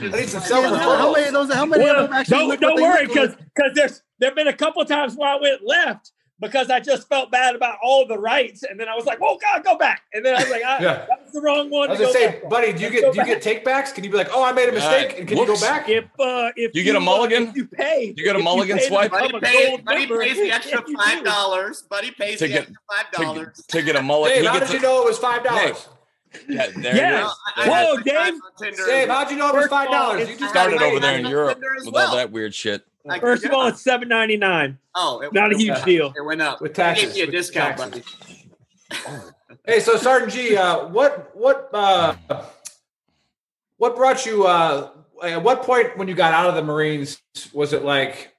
[0.00, 1.52] At least how many of those?
[1.52, 2.56] How many well, of them actually?
[2.56, 6.12] Don't, don't worry, because because there's there've been a couple times where I went left
[6.40, 9.38] because I just felt bad about all the rights, and then I was like, "Oh
[9.40, 11.06] God, go back!" And then I was like, I, yeah.
[11.08, 13.26] "That was the wrong one." I was gonna say, buddy, do you get do you
[13.26, 13.92] get take backs?
[13.92, 15.48] Can you be like, "Oh, I made a mistake," and can Whoops.
[15.48, 15.88] you go back?
[15.88, 18.14] If uh, if you, you get a mulligan, uh, you pay.
[18.16, 19.10] You get a mulligan swipe.
[19.10, 21.82] Buddy, pay, buddy pays the extra five dollars.
[21.82, 24.42] Buddy pays the extra five dollars to, to, get a mulligan.
[24.42, 25.88] Hey, how did you know it was five dollars?
[26.48, 27.28] Yeah, there yeah.
[27.58, 28.34] Whoa, Dave.
[28.86, 30.28] Dave, how'd you know it was five dollars?
[30.28, 32.86] You just started over there in Europe with all that weird shit.
[33.04, 34.78] Like, First of all, it's seven ninety nine.
[34.94, 36.12] Oh, it, not a huge deal.
[36.16, 37.14] It went up with taxes.
[37.14, 38.02] Gave you a discount, buddy.
[39.66, 42.14] hey, so Sergeant G, uh, what what uh,
[43.78, 44.46] what brought you?
[44.46, 44.90] Uh,
[45.22, 47.20] at what point when you got out of the Marines
[47.52, 48.34] was it like?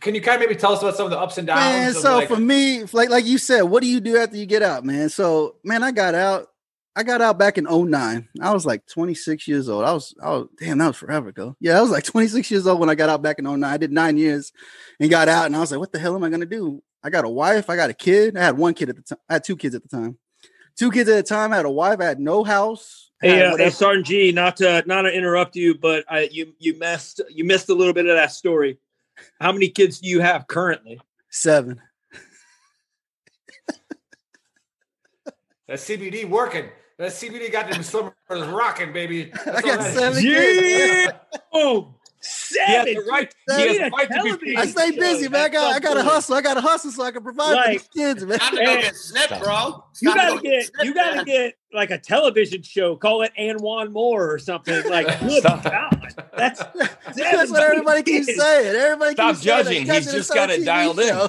[0.00, 1.60] Can you kind of maybe tell us about some of the ups and downs?
[1.60, 4.46] Man, so like, for me, like like you said, what do you do after you
[4.46, 5.10] get out, man?
[5.10, 6.48] So man, I got out
[6.96, 8.28] I got out back in 09.
[8.40, 9.84] I was like 26 years old.
[9.84, 11.56] I was, I was, damn, that was forever ago.
[11.60, 13.64] Yeah, I was like 26 years old when I got out back in 09.
[13.64, 14.52] I did nine years
[14.98, 16.82] and got out, and I was like, what the hell am I gonna do?
[17.02, 18.36] I got a wife, I got a kid.
[18.36, 19.18] I had one kid at the time.
[19.28, 20.18] I had two kids at the time.
[20.76, 21.52] Two kids at a time.
[21.52, 22.00] I had a wife.
[22.00, 23.10] I had no house.
[23.20, 26.78] Hey, uh, hey, Sergeant G, not to not to interrupt you, but I, you you
[26.78, 28.78] missed you missed a little bit of that story.
[29.40, 31.00] How many kids do you have currently?
[31.28, 31.80] Seven.
[35.70, 36.64] That CBD working.
[36.98, 39.30] That CBD got them swimmers rocking, baby.
[39.44, 41.12] That's I got seven yeah.
[41.52, 42.96] Oh, seven.
[43.08, 43.32] right.
[43.48, 43.92] Seven.
[43.92, 45.42] right to be I stay busy, man.
[45.42, 46.34] I got, I got to hustle.
[46.34, 48.40] I got to hustle so I can provide like, for these kids, man.
[48.40, 49.84] Time to go get snip, bro.
[50.02, 51.24] you gotta go get, snip, you gotta man.
[51.24, 52.96] get like a television show.
[52.96, 54.90] Call it Anwan Moore or something.
[54.90, 56.58] Like, good God, that's
[57.14, 58.74] that's what everybody keeps saying.
[58.74, 59.86] Everybody stop keeps judging.
[59.86, 61.28] He's just got it dialed in,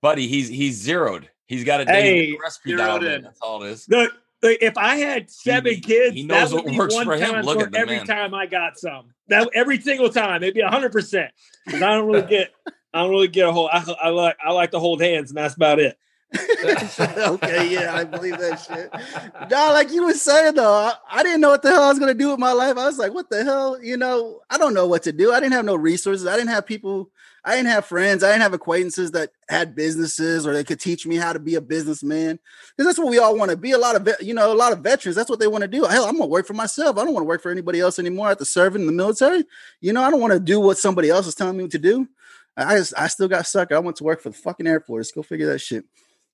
[0.00, 0.28] buddy.
[0.28, 1.28] He's he's zeroed.
[1.50, 3.22] He's got a hey, recipe dialed in.
[3.22, 3.88] That's all it is.
[3.88, 7.44] Look, if I had seven he, kids, he knows what works for him.
[7.44, 8.06] Look at every man.
[8.06, 9.06] time I got some.
[9.26, 11.32] That every single time, it'd be hundred percent.
[11.66, 12.54] Because I don't really get,
[12.94, 13.68] I don't really get a whole.
[13.72, 15.98] I, I like, I like to hold hands, and that's about it.
[16.64, 19.50] okay, yeah, I believe that shit.
[19.50, 21.98] Nah, like you were saying though, I, I, didn't know what the hell I was
[21.98, 22.78] gonna do with my life.
[22.78, 23.82] I was like, what the hell?
[23.82, 25.32] You know, I don't know what to do.
[25.32, 26.28] I didn't have no resources.
[26.28, 27.10] I didn't have people
[27.44, 28.22] I didn't have friends.
[28.22, 31.54] I didn't have acquaintances that had businesses or they could teach me how to be
[31.54, 32.38] a businessman.
[32.76, 33.72] Because that's what we all want to be.
[33.72, 35.84] A lot of, you know, a lot of veterans, that's what they want to do.
[35.84, 36.98] Hell, I'm going to work for myself.
[36.98, 39.44] I don't want to work for anybody else anymore after serving in the military.
[39.80, 42.08] You know, I don't want to do what somebody else is telling me to do.
[42.56, 43.72] I just, I still got stuck.
[43.72, 45.12] I went to work for the fucking Air Force.
[45.12, 45.84] Go figure that shit.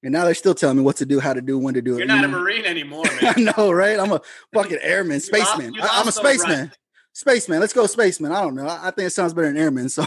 [0.02, 1.92] And now they're still telling me what to do, how to do, when to do
[1.92, 2.08] You're it.
[2.08, 2.32] You're not a mm.
[2.32, 3.34] Marine anymore, man.
[3.36, 3.98] I know, right?
[3.98, 4.20] I'm a
[4.52, 5.74] fucking airman, spaceman.
[5.80, 6.60] I, am a spaceman.
[6.60, 6.78] Right.
[7.16, 7.61] Spaceman.
[7.61, 8.31] Let's go, spaceman.
[8.33, 8.68] I don't know.
[8.68, 9.88] I, think it sounds better than airman.
[9.88, 10.05] So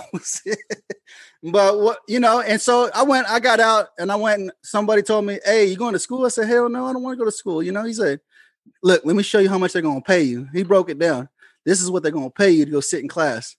[1.43, 4.51] But what you know, and so I went, I got out and I went and
[4.61, 6.23] somebody told me, Hey, you going to school?
[6.23, 7.63] I said, Hell no, I don't want to go to school.
[7.63, 8.19] You know, he said,
[8.83, 10.47] Look, let me show you how much they're gonna pay you.
[10.53, 11.29] He broke it down.
[11.65, 13.55] This is what they're gonna pay you to go sit in class.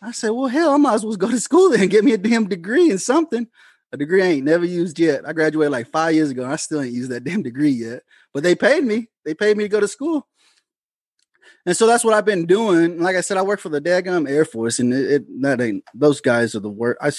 [0.00, 2.18] I said, Well, hell, I might as well go to school then get me a
[2.18, 3.48] damn degree in something.
[3.90, 5.26] A degree I ain't never used yet.
[5.26, 6.44] I graduated like five years ago.
[6.44, 8.04] and I still ain't used that damn degree yet.
[8.32, 9.08] But they paid me.
[9.24, 10.28] They paid me to go to school.
[11.64, 13.00] And so that's what I've been doing.
[13.00, 15.84] Like I said, I work for the Daggum Air Force, and it, it that ain't
[15.94, 16.98] those guys are the worst.
[17.00, 17.12] I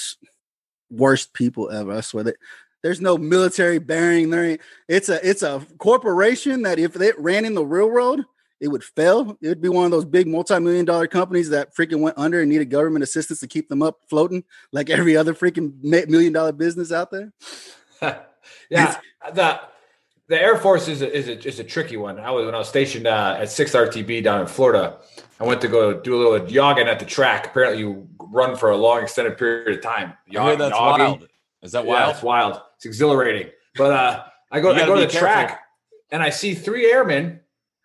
[0.89, 1.93] worst people ever.
[1.93, 2.35] I swear that
[2.81, 4.29] there's no military bearing.
[4.29, 4.61] There ain't.
[4.87, 8.21] It's a it's a corporation that if it ran in the real world,
[8.59, 9.37] it would fail.
[9.41, 12.49] It would be one of those big multi-million dollar companies that freaking went under and
[12.49, 16.91] needed government assistance to keep them up floating, like every other freaking million dollar business
[16.91, 17.31] out there.
[18.69, 18.97] yeah,
[19.33, 19.61] the
[20.27, 22.19] the Air Force is a, is a, is a tricky one.
[22.19, 24.97] I was when I was stationed uh, at Sixth RTB down in Florida.
[25.39, 27.47] I went to go do a little jogging at the track.
[27.47, 30.13] Apparently, you run for a long extended period of time.
[30.29, 31.05] Jog, that's jogging.
[31.05, 31.27] wild.
[31.61, 32.07] Is that wild?
[32.07, 32.61] Yeah, it's wild.
[32.77, 33.51] It's exhilarating.
[33.75, 35.19] But uh, I go I go to the careful.
[35.19, 35.61] track
[36.11, 37.39] and I see three airmen,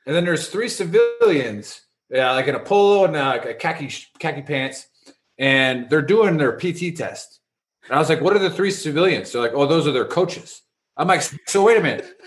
[0.06, 4.42] and then there's three civilians, yeah, like in a polo and uh, a khaki khaki
[4.42, 4.86] pants,
[5.38, 7.40] and they're doing their PT test.
[7.88, 10.04] And I was like, "What are the three civilians?" They're like, "Oh, those are their
[10.04, 10.62] coaches."
[10.96, 12.17] I'm like, "So wait a minute."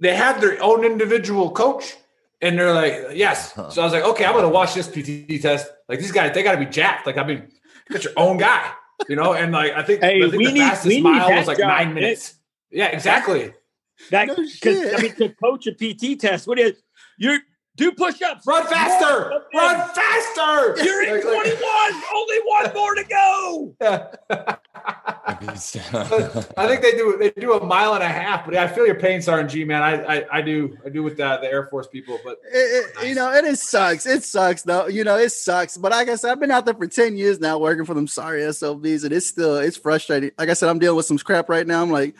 [0.00, 1.96] They have their own individual coach.
[2.42, 3.52] And they're like, yes.
[3.52, 5.70] So I was like, okay, I'm gonna watch this PT test.
[5.88, 7.06] Like these guys, they gotta be jacked.
[7.06, 7.48] Like I mean,
[7.90, 8.72] get your own guy,
[9.10, 9.34] you know.
[9.34, 11.58] And like I think, hey, I think we the need, fastest we mile was like
[11.58, 11.68] job.
[11.68, 12.36] nine minutes.
[12.70, 13.52] It, yeah, exactly.
[14.10, 16.82] That because no I mean to coach a PT test, what is
[17.18, 17.40] you're
[17.80, 18.46] do push-ups.
[18.46, 19.30] Run faster!
[19.52, 19.62] More.
[19.62, 20.84] Run faster!
[20.84, 21.58] You're in 21.
[22.14, 23.74] Only one more to go.
[26.56, 28.94] I think they do they do a mile and a half, but I feel your
[28.96, 29.82] pain, Sergeant G, man.
[29.82, 33.08] I I, I do I do with the, the Air Force people, but It, it,
[33.08, 34.06] You know, and it sucks.
[34.06, 34.86] It sucks, though.
[34.86, 35.76] You know, it sucks.
[35.76, 38.06] But like I said, I've been out there for ten years now, working for them
[38.06, 40.32] sorry SLBs, and it's still it's frustrating.
[40.38, 41.82] Like I said, I'm dealing with some crap right now.
[41.82, 42.14] I'm like,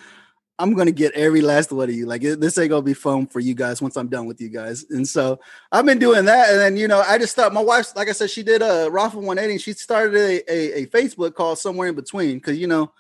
[0.61, 2.07] I'm gonna get every last one of you.
[2.07, 4.85] Like this ain't gonna be fun for you guys once I'm done with you guys.
[4.91, 5.41] And so
[5.73, 8.13] I've been doing that, and then you know, I just thought my wife's like I
[8.13, 9.53] said, she did a Raffle 180.
[9.53, 12.93] And she started a, a a Facebook called Somewhere in Between because you know.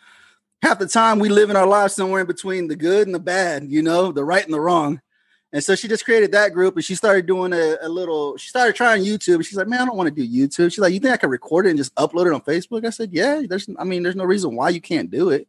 [0.62, 3.18] Half the time we live in our lives somewhere in between the good and the
[3.18, 5.01] bad, you know, the right and the wrong.
[5.53, 8.49] And so she just created that group and she started doing a, a little, she
[8.49, 9.37] started trying YouTube.
[9.37, 10.70] And She's like, man, I don't want to do YouTube.
[10.70, 12.87] She's like, you think I can record it and just upload it on Facebook?
[12.87, 15.49] I said, yeah, there's, I mean, there's no reason why you can't do it.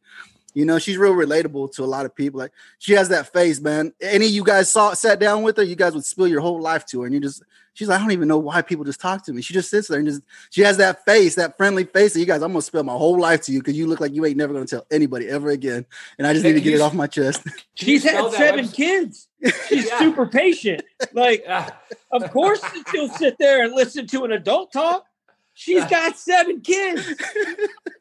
[0.53, 2.39] You know, she's real relatable to a lot of people.
[2.39, 3.93] Like she has that face, man.
[4.01, 6.59] Any of you guys saw sat down with her, you guys would spill your whole
[6.61, 7.05] life to her.
[7.05, 7.41] And you just,
[7.73, 9.41] she's like, I don't even know why people just talk to me.
[9.41, 12.13] She just sits there and just, she has that face, that friendly face.
[12.13, 14.13] that you guys, I'm gonna spill my whole life to you because you look like
[14.13, 15.85] you ain't never gonna tell anybody ever again.
[16.17, 17.47] And I just need to get it off my chest.
[17.75, 18.73] She's had seven website?
[18.75, 19.27] kids.
[19.69, 19.99] She's Yeah.
[19.99, 20.83] super patient.
[21.13, 21.45] Like,
[22.11, 22.61] of course
[22.91, 25.05] she'll sit there and listen to an adult talk.
[25.53, 27.05] She's uh, got seven kids.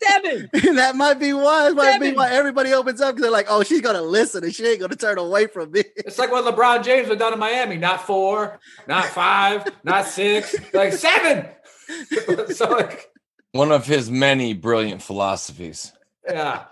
[0.02, 0.48] Seven.
[0.76, 1.68] That might be why.
[1.68, 4.54] It might be why everybody opens up because they're like, "Oh, she's gonna listen and
[4.54, 7.38] she ain't gonna turn away from me." It's like what LeBron James was done in
[7.38, 7.76] Miami.
[7.76, 11.46] Not four, not five, not six, like seven.
[12.54, 13.10] so like,
[13.52, 15.92] One of his many brilliant philosophies.
[16.28, 16.64] yeah.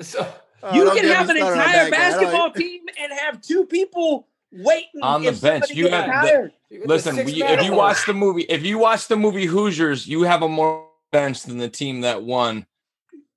[0.00, 0.26] So
[0.62, 1.80] Oh, You don't can have an entire that guy.
[1.80, 5.70] I don't- basketball team and have two people waiting On the bench.
[5.70, 6.52] You have the- tired.
[6.70, 9.46] you get the Listen, we, if you watch the movie, if you watch the movie
[9.46, 12.66] Hoosiers, you have a more bench than the team that won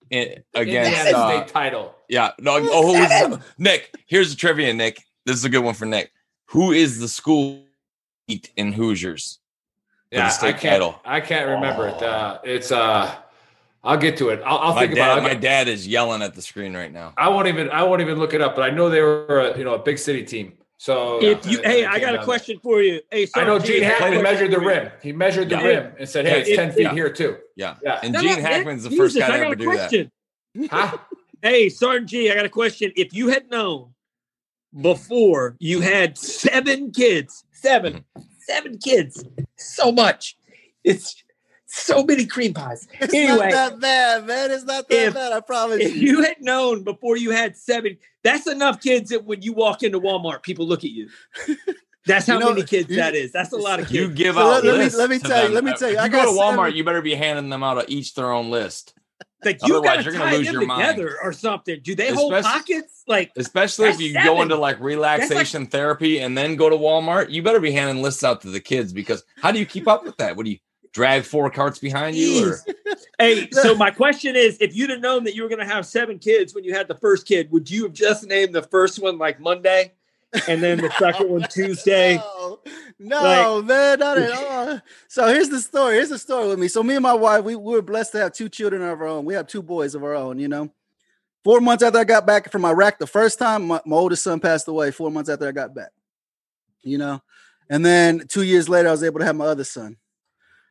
[0.10, 0.92] it against.
[0.92, 1.96] Indiana Uh, state title.
[2.08, 2.58] yeah, no.
[2.62, 3.02] Oh, who
[3.34, 3.94] is, Nick?
[4.08, 5.04] Here's the trivia, Nick.
[5.26, 6.12] This is a good one for Nick.
[6.52, 7.64] Who is the school
[8.28, 9.40] beat in Hoosiers?
[10.12, 10.74] the Yeah, I state can't.
[10.82, 11.02] title.
[11.04, 12.02] I can't remember it.
[12.02, 13.14] Uh, it's uh,
[13.84, 14.42] I'll get to it.
[14.46, 15.22] I'll, I'll think dad, about it.
[15.24, 17.14] my I- dad is yelling at the screen right now.
[17.18, 17.70] I won't even.
[17.70, 18.56] I won't even look it up.
[18.56, 20.54] But I know they were, a, you know, a big city team.
[20.80, 23.02] So If you, uh, hey, I got a down question for you.
[23.12, 23.44] Hey, there.
[23.44, 24.92] I know Sergeant, Gene I got a Hackman measured the rim.
[25.02, 25.64] He measured the Yeah.
[25.64, 26.94] rim and said, "Hey, it's If- ten feet yeah.
[26.94, 28.00] here too." Yeah, Yeah.
[28.04, 29.72] and No, Gene no, Hackman's the Jesus, first guy to ever a do that.
[29.90, 30.12] question.
[30.70, 30.98] Huh?
[31.42, 32.92] Hey, Sergeant G, I got a question.
[32.96, 33.94] If you had known
[34.82, 38.06] before you had seven kids, seven,
[38.40, 39.24] seven kids,
[39.58, 40.38] so much.
[40.84, 41.24] It's
[41.68, 42.88] so many cream pies.
[43.00, 44.52] It's Anyway, not that bad, man.
[44.52, 45.32] It's not that if- bad.
[45.34, 46.02] I promise if you.
[46.18, 50.00] you had known before you had seven, that's enough kids that when you walk into
[50.00, 51.10] Walmart, people look at you.
[52.06, 53.34] That's how You know, many kids you- that is.
[53.34, 53.96] That's a lot of kids.
[54.00, 54.18] You kids.
[54.18, 55.96] give So out let- let me- let me to tell you- let me tell you,
[55.98, 58.14] If I you go to Walmart, seven- you better be handing them out a, each
[58.14, 58.94] their own list,
[59.44, 60.96] like you otherwise you're gonna tie lose your mind.
[60.96, 61.82] together or something.
[61.84, 63.04] Do they hold pockets?
[63.08, 67.30] Like especially if That's you go into like relaxation therapy and then go to Walmart.
[67.30, 70.06] You better be handing lists out to the kids because how do you keep up
[70.06, 70.38] with that?
[70.38, 70.58] What do you
[70.94, 72.52] drag four carts behind you?
[72.52, 72.60] Or?
[73.20, 75.88] Hey, so my question is, if you'd have known that you were going to have
[75.88, 79.02] seven kids when you had the first kid, would you have just named the first
[79.02, 79.94] one like Monday,
[80.48, 82.18] and then the second one Tuesday?
[82.18, 82.60] No,
[83.00, 84.32] no man, not at
[84.70, 84.82] all.
[85.08, 85.96] So here's the story.
[85.96, 86.68] Here's the story with me.
[86.68, 89.08] So me and my wife, we, we were blessed to have two children of our
[89.08, 89.26] own.
[89.26, 90.38] We have two boys of our own.
[90.38, 90.72] You know,
[91.44, 94.40] four months after I got back from Iraq the first time, my, my oldest son
[94.40, 94.92] passed away.
[94.92, 95.90] Four months after I got back.
[96.84, 97.22] You know,
[97.68, 99.98] and then two years later, I was able to have my other son.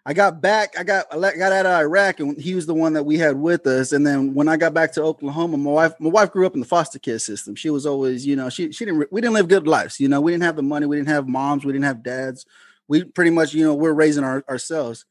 [0.09, 0.79] I got back.
[0.79, 3.37] I got I got out of Iraq, and he was the one that we had
[3.37, 3.91] with us.
[3.91, 6.61] And then when I got back to Oklahoma, my wife my wife grew up in
[6.61, 7.57] the foster care system.
[7.57, 9.99] She was always, you know, she she didn't we didn't live good lives.
[9.99, 12.47] You know, we didn't have the money, we didn't have moms, we didn't have dads.
[12.87, 15.07] We pretty much, you know, we're raising our, ourselves.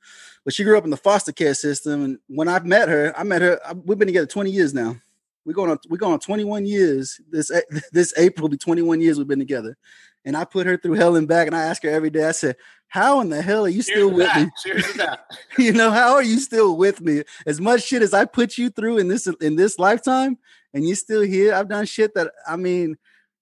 [0.45, 3.23] But she grew up in the foster care system, and when I met her, I
[3.23, 3.59] met her.
[3.65, 4.95] I, we've been together twenty years now.
[5.43, 7.19] We're going on we're going on twenty one years.
[7.29, 7.51] This
[7.91, 9.75] this April will be twenty one years we've been together.
[10.23, 12.25] And I put her through hell and back, and I ask her every day.
[12.25, 12.55] I said,
[12.87, 14.45] "How in the hell are you still Cheers to with that.
[14.45, 15.19] me?" Cheers to that.
[15.57, 18.69] you know how are you still with me as much shit as i put you
[18.69, 20.37] through in this in this lifetime
[20.73, 22.97] and you're still here i've done shit that i mean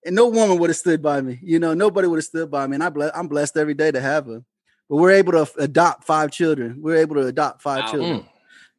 [0.05, 2.67] and no woman would have stood by me you know nobody would have stood by
[2.67, 4.43] me and I ble- i'm blessed every day to have her
[4.89, 7.91] but we're able to f- adopt five children we're able to adopt five Wow.
[7.91, 8.25] children Mm.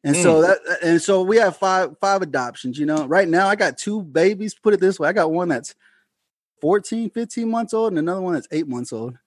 [0.05, 3.55] and so that and so we have five five adoptions you know right now i
[3.55, 5.73] got two babies put it this way i got one that's
[6.61, 9.17] 14 15 months old and another one that's eight months old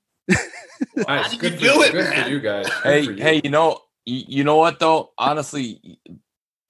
[0.96, 1.30] Nice.
[1.30, 2.24] did Good, you for, do it, good man?
[2.24, 2.66] for you guys.
[2.68, 3.16] Good Hey, you.
[3.16, 5.12] hey, you know, you, you know what though?
[5.18, 5.98] Honestly,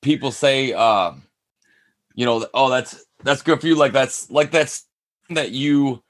[0.02, 1.22] people say, um,
[2.14, 3.74] you know, oh, that's that's good for you.
[3.74, 4.86] Like that's like that's
[5.30, 6.02] that you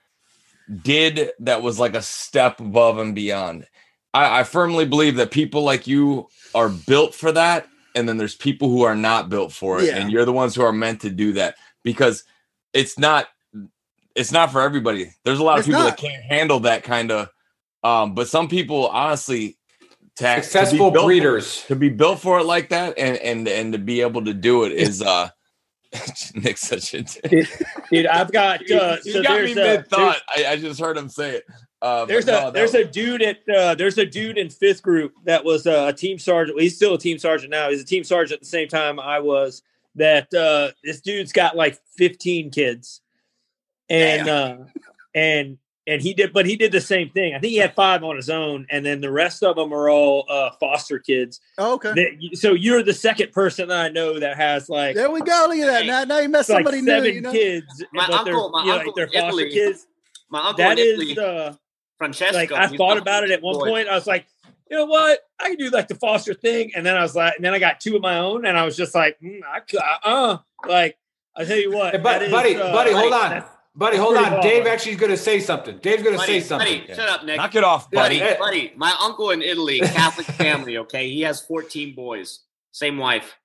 [0.83, 3.67] did that was like a step above and beyond.
[4.15, 8.35] I, I firmly believe that people like you are built for that, and then there's
[8.37, 9.97] people who are not built for it, Yeah.
[9.99, 12.25] and you're the ones who are meant to do that because
[12.73, 13.29] it's not
[14.15, 15.11] it's not for everybody.
[15.25, 15.97] There's a lot of people not.
[15.97, 17.29] that can't handle that kind of
[17.85, 19.57] Um, but some people honestly
[20.19, 21.65] ta- to be Successful for- breeders.
[21.67, 24.65] to be built for it like that and and and to be able to do
[24.65, 25.29] it is uh
[26.35, 27.49] Nick's such a dick.
[27.91, 28.07] dude.
[28.07, 30.19] I've got uh, you so got me a, mid thought.
[30.37, 31.45] I, I just heard him say it.
[31.81, 34.83] Uh, there's a no, that- there's a dude at uh, there's a dude in fifth
[34.83, 36.57] group that was uh, a team sergeant.
[36.57, 37.71] Well, he's still a team sergeant now.
[37.71, 39.63] He's a team sergeant at the same time I was.
[39.95, 43.01] That uh, this dude's got like 15 kids,
[43.89, 44.57] and uh,
[45.15, 45.57] and
[45.89, 47.35] and he did, but he did the same thing.
[47.35, 49.89] I think he had five on his own, and then the rest of them are
[49.89, 51.41] all uh, foster kids.
[51.57, 51.93] Oh, okay.
[51.95, 55.47] That- so you're the second person that I know that has like There we go.
[55.49, 55.87] Look at that.
[55.87, 57.11] Now, now you met like somebody seven new.
[57.11, 57.33] You know?
[57.33, 57.85] kids.
[57.93, 59.87] My but they're, uncle- my you know, uncle they're foster Italy, kids.
[60.31, 61.53] My uncle That in is Italy, uh,
[61.97, 62.37] Francesco.
[62.37, 63.71] like I thought about it at one boys.
[63.71, 63.89] point.
[63.89, 64.27] I was like,
[64.71, 65.21] you know what?
[65.41, 67.59] I can do like the foster thing, and then I was like, and then I
[67.59, 70.99] got two of my own, and I was just like, mm, I could, uh, like
[71.35, 73.45] I tell you what, Hey, buddy, that is, buddy, uh, buddy, hold like, on.
[73.79, 74.43] That's- Buddy, hold pretty on.
[74.43, 75.79] Dave actually is going to say something.
[75.79, 76.81] Dave's going to say something.
[76.81, 77.37] buddy, shut up, Nick.
[77.37, 78.17] knock it off, buddy.
[78.17, 80.79] Yeah, buddy, my uncle in Italy, Catholic family.
[80.79, 82.41] Okay, he has 14 boys,
[82.73, 83.37] same wife.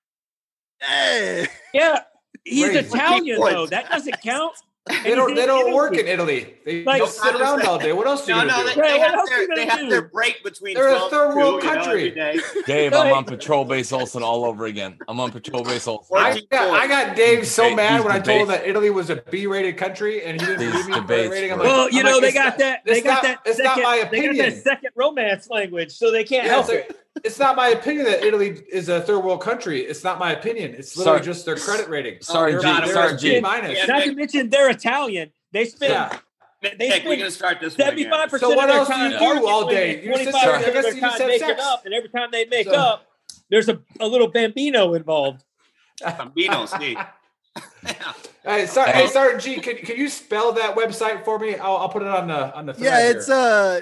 [0.80, 1.46] Hey.
[1.72, 2.00] Yeah,
[2.44, 2.78] he's Crazy.
[2.88, 3.66] Italian though.
[3.66, 4.54] That doesn't count.
[5.02, 5.34] They don't.
[5.34, 6.14] They don't work in Italy.
[6.42, 6.54] Italy.
[6.64, 7.92] They Like- just sit around all day.
[7.94, 8.74] What else do you No, gonna no, do?
[8.74, 10.74] they, Right, they what have else their you gonna they have their break between.
[10.74, 12.62] They're a 12 third and world 2, you know, country.
[12.66, 14.98] Dave, I'm on patrol base Olson all over again.
[15.08, 16.16] I'm on patrol base Olson.
[16.18, 18.90] I got, I got Dave so Debate- mad these when I told him that Italy
[18.90, 21.52] was a B-rated country and he didn't These believe me for debates, rating.
[21.52, 22.80] I'm like, Well, you I'm know like, they got not- that.
[22.84, 23.38] They got not- that.
[23.46, 24.32] It's second, not my opinion.
[24.36, 26.94] They got that second romance language, so they can't Yeah, help it.
[27.22, 29.80] It's not my opinion that Italy is a third world country.
[29.82, 30.74] It's not my opinion.
[30.74, 31.24] It's literally Sorry.
[31.26, 32.20] just their credit rating.
[32.20, 32.66] Sorry, They're- G.
[32.66, 33.30] they're Sorry, a G.
[33.34, 33.78] B minus.
[33.78, 33.86] Yeah.
[33.86, 35.32] Not to mention they're Italian.
[35.52, 36.18] They spend Yeah.
[36.62, 37.76] Nick, they we're gonna start this.
[37.76, 37.98] one again.
[38.04, 39.94] Seventy-five percent So what else do you do all day?
[39.96, 41.62] and You just Twenty-five percent I of guess their time making sex.
[41.62, 43.06] up, and every time they make So- up,
[43.50, 45.44] there's a, a little bambino involved.
[46.02, 46.96] Bambino, see.
[48.46, 49.02] Hey, sorry, Hey.
[49.02, 51.56] hey, Sergeant G, can, can you spell that website for me?
[51.56, 53.16] I'll, I'll put it on the on the thread Yeah, here.
[53.16, 53.80] it's uh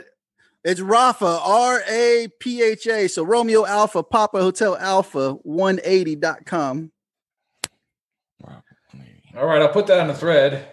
[0.64, 3.08] it's Rapha, R A P H A.
[3.08, 6.92] So Romeo Alpha, Papa Hotel Alpha 180.com.
[9.34, 10.68] All right, I'll put that on the thread.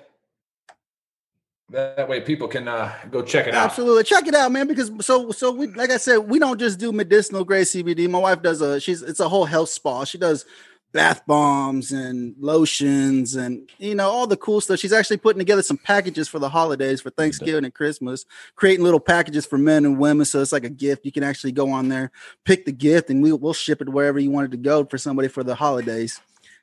[1.71, 3.65] That, that way people can uh, go check it out.
[3.65, 4.03] Absolutely.
[4.03, 4.67] Check it out, man.
[4.67, 8.09] Because so so we like I said, we don't just do medicinal grade CBD.
[8.09, 10.03] My wife does a she's it's a whole health spa.
[10.03, 10.45] She does
[10.91, 14.79] bath bombs and lotions and you know all the cool stuff.
[14.79, 18.25] She's actually putting together some packages for the holidays for Thanksgiving and Christmas,
[18.55, 20.25] creating little packages for men and women.
[20.25, 21.05] So it's like a gift.
[21.05, 22.11] You can actually go on there,
[22.43, 24.97] pick the gift, and we, we'll ship it wherever you want it to go for
[24.97, 26.19] somebody for the holidays.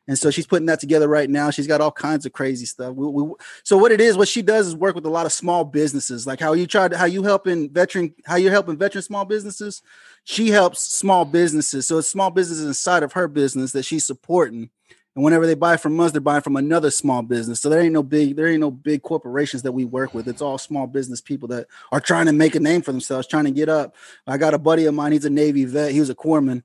[0.09, 1.51] And so she's putting that together right now.
[1.51, 2.95] She's got all kinds of crazy stuff.
[2.95, 3.35] We, we,
[3.65, 6.27] so what it is, what she does is work with a lot of small businesses,
[6.27, 9.83] like how you tried, how you helping veteran, how you're helping veteran small businesses.
[10.25, 11.87] She helps small businesses.
[11.89, 14.71] So it's small businesses inside of her business that she's supporting.
[15.17, 17.61] And whenever they buy from us, they're buying from another small business.
[17.63, 20.29] So there ain't no big, there ain't no big corporations that we work with.
[20.29, 23.47] It's all small business people that are trying to make a name for themselves, trying
[23.47, 23.97] to get up.
[24.27, 25.13] I got a buddy of mine.
[25.13, 25.93] He's a Navy vet.
[25.93, 26.63] He was a corpsman,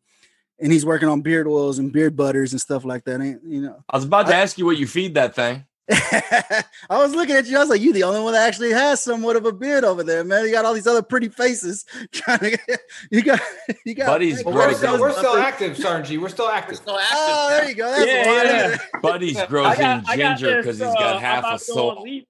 [0.62, 3.20] and he's working on beard oils and beard butters and stuff like that.
[3.22, 3.84] Ain't you know?
[3.90, 5.66] I was about to ask you what you feed that thing.
[5.92, 7.58] I was looking at you.
[7.58, 10.04] I was like, "You the only one that actually has somewhat of a beard over
[10.04, 10.46] there, man.
[10.46, 12.50] You got all these other pretty faces trying to.
[12.52, 12.80] Get,
[13.12, 13.42] you got,
[13.84, 14.06] you got.
[14.06, 16.18] Buddy's hey, But grow we're, still, we're still active, Sergeant G.
[16.18, 16.78] We're still We're active.
[16.78, 17.18] still active.
[17.20, 17.92] Oh, there you go.
[17.92, 18.78] That's Yeah, yeah.
[19.02, 21.66] Buddy's grows I in got, I got ginger because he's uh, got I'm half a
[21.66, 22.22] to go on soul.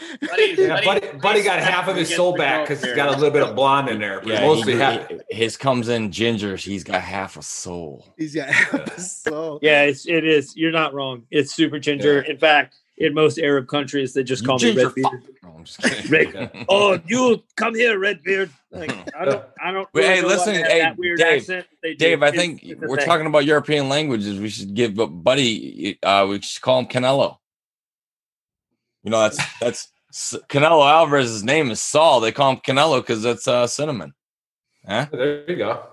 [0.00, 0.28] Leave here.
[0.28, 3.30] Buddy, Yeah, buddy, buddy got half of his soul back because he's got a little
[3.30, 4.20] bit of blonde in there.
[4.20, 5.10] But Yeah, mostly he- half.
[5.30, 6.56] his comes in ginger.
[6.56, 8.06] He's got half a soul.
[8.16, 8.50] He's got
[9.00, 9.58] so.
[9.62, 10.56] Yeah, it's, it is.
[10.56, 11.22] You're not wrong.
[11.30, 12.22] It's super ginger.
[12.22, 15.04] In fact, in most Arab countries, they just You call me ginger Redbeard.
[15.04, 15.42] fuck.
[15.42, 16.50] No, I'm just kidding.
[16.68, 18.50] Oh, you come here, Redbeard.
[18.72, 19.88] Like I don't, I don't.
[19.92, 21.96] But, hey, really know why listen, hey, that weird Dave, accent they do.
[21.96, 24.38] Dave, I think it's a we're talking about European languages.
[24.38, 24.94] We should give
[25.24, 25.98] Buddy.
[26.02, 27.38] Uh, we should call him Canelo.
[29.02, 29.88] You know, that's that's
[30.48, 32.20] Canelo Alvarez's name is Saul.
[32.20, 34.12] They call him Canelo because that's uh, cinnamon.
[34.86, 35.06] Huh?
[35.12, 35.84] There you go.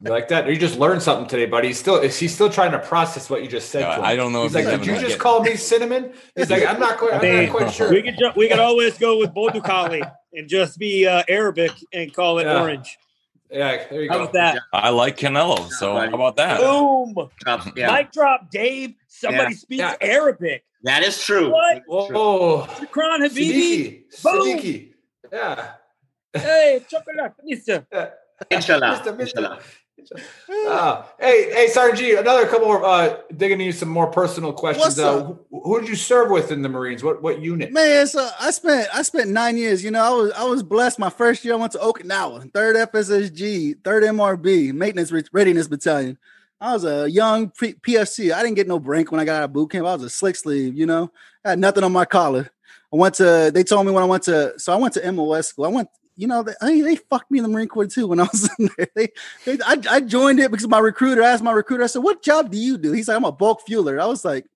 [0.00, 0.48] You like that?
[0.48, 1.68] You just learned something today, buddy.
[1.68, 3.80] He's still is he still trying to process what you just said?
[3.82, 4.04] Yeah, to him?
[4.04, 6.12] I don't know He's if he's like, did you just get- call me cinnamon?
[6.36, 7.14] He's like, I'm not quite.
[7.14, 7.90] I'm Hey, not quite sure.
[7.90, 12.12] We could ju- we could always go with Bordukali and just be uh, Arabic and
[12.12, 12.60] call it Yeah.
[12.60, 12.98] orange.
[13.50, 14.22] Yeah, there you How go.
[14.24, 14.58] about that?
[14.72, 15.70] I like Canelo.
[15.70, 16.58] So how about that?
[16.60, 17.14] Boom!
[17.76, 18.94] Yeah, Mic drop, Dave.
[19.08, 19.58] Somebody Yeah.
[19.58, 19.96] speaks Yeah.
[20.00, 20.64] Arabic.
[20.82, 21.50] that is true.
[21.52, 21.82] What?
[21.88, 24.04] Oh, Shukran Habibi.
[24.10, 24.22] Siddiqui.
[24.22, 24.58] Boom.
[24.58, 24.92] Siddiqui.
[25.32, 25.72] Yeah.
[26.32, 27.86] Hey, chocolate, mister.
[28.50, 29.00] Inshallah.
[29.04, 29.16] Mr.
[29.16, 29.20] Mr.
[29.20, 29.60] Inshallah.
[30.66, 34.98] Ah, hey, hey, Sergeant G, another couple of uh, digging into some more personal questions.
[34.98, 37.02] Uh, who, who did you serve with in the Marines?
[37.02, 37.72] What what unit?
[37.72, 39.82] Man, so I spent I spent nine years.
[39.84, 40.98] You know, I was I was blessed.
[40.98, 46.18] My first year, I went to Okinawa, third FSSG, third MRB, Maintenance Readiness Battalion.
[46.60, 48.32] I was a young P- PFC.
[48.32, 49.86] I didn't get no break when I got out of boot camp.
[49.86, 50.76] I was a slick sleeve.
[50.76, 51.10] You know,
[51.44, 52.50] I had nothing on my collar.
[52.92, 53.50] I went to.
[53.52, 54.58] They told me when I went to.
[54.58, 55.64] So I went to MOS school.
[55.66, 55.88] I went.
[56.16, 58.48] You know, they, they, they fucked me in the Marine Corps too when I was
[58.58, 58.88] in there.
[58.94, 59.08] They,
[59.44, 62.50] they I, I joined it because my recruiter asked my recruiter, I said, What job
[62.50, 62.92] do you do?
[62.92, 64.00] He's like, I'm a bulk fueler.
[64.00, 64.46] I was like,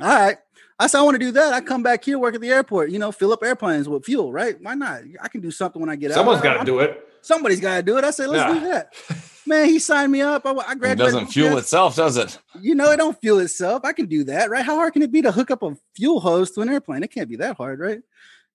[0.00, 0.38] All right.
[0.78, 1.52] I said, I want to do that.
[1.52, 4.32] I come back here, work at the airport, you know, fill up airplanes with fuel,
[4.32, 4.56] right?
[4.60, 5.02] Why not?
[5.20, 6.42] I can do something when I get Someone's out.
[6.42, 7.08] Someone's got to do it.
[7.20, 8.04] Somebody's got to do it.
[8.04, 8.58] I said, let's Yeah.
[8.60, 8.94] do that.
[9.46, 10.44] Man, he signed me up.
[10.46, 10.98] I, I It graduated.
[10.98, 12.38] doesn't fuel itself, does it?
[12.60, 13.84] You know, it don't fuel itself.
[13.84, 14.64] I can do that, right?
[14.64, 17.02] How hard can it be to hook up a fuel hose to an airplane?
[17.02, 18.00] It can't be that hard, right?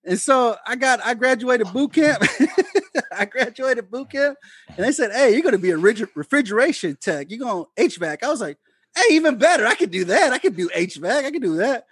[0.08, 2.22] And so I got, I graduated boot camp.
[3.12, 4.38] I graduated boot camp,
[4.68, 7.30] and they said, "Hey, you're going to be a refrigeration tech.
[7.30, 8.56] You're going HVAC." I was like,
[8.96, 9.66] "Hey, even better.
[9.66, 10.32] I could do that.
[10.32, 11.24] I could do HVAC.
[11.24, 11.84] I could do that."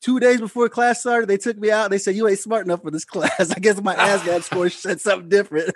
[0.00, 1.90] Two days before class started, they took me out.
[1.90, 5.00] They said, "You ain't smart enough for this class." I guess my ASVAB score said
[5.00, 5.74] something different.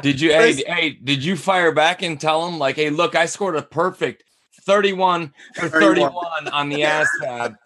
[0.00, 3.26] Did you hey, hey, did you fire back and tell them like, hey, look, I
[3.26, 4.24] scored a perfect
[4.62, 6.12] 31 for 31.
[6.12, 7.56] 31 on the ASVAB.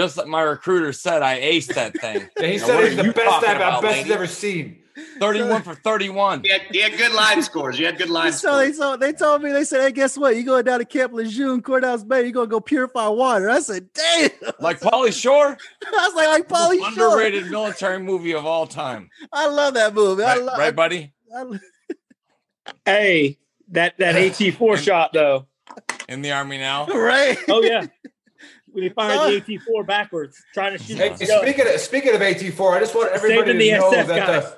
[0.00, 2.26] Just like my recruiter said, I aced that thing.
[2.38, 4.12] Yeah, he Now, said what it's the best talking I've, about, best lady?
[4.12, 4.76] ever seen.
[5.18, 6.42] 31 for 31.
[6.42, 7.78] He had, he had good line scores.
[7.78, 8.78] You had good line so they scores.
[8.78, 10.34] told they told me they said, "Hey, guess what?
[10.36, 12.22] You're going down to Camp Lejeune, Courthouse Bay?
[12.22, 14.30] you're gonna go purify water?" I said, "Damn!"
[14.60, 19.08] Like Pauly Shore, I was like, "Like Pauly Shore." underrated military movie of all time.
[19.32, 20.22] I love that movie.
[20.22, 20.58] I Right, love.
[20.58, 21.12] right, buddy?
[21.34, 21.60] I, I,
[22.84, 23.38] Hey,
[23.68, 25.46] that that AT4 shot though.
[26.08, 26.86] In the army now.
[26.86, 27.38] right?
[27.48, 27.86] Oh yeah.
[28.72, 32.20] When he fired So- the AT4 backwards, trying to shoot Hey, speaking of speaking of
[32.20, 34.52] AT4, I just want everybody Saving to the know SF that guys.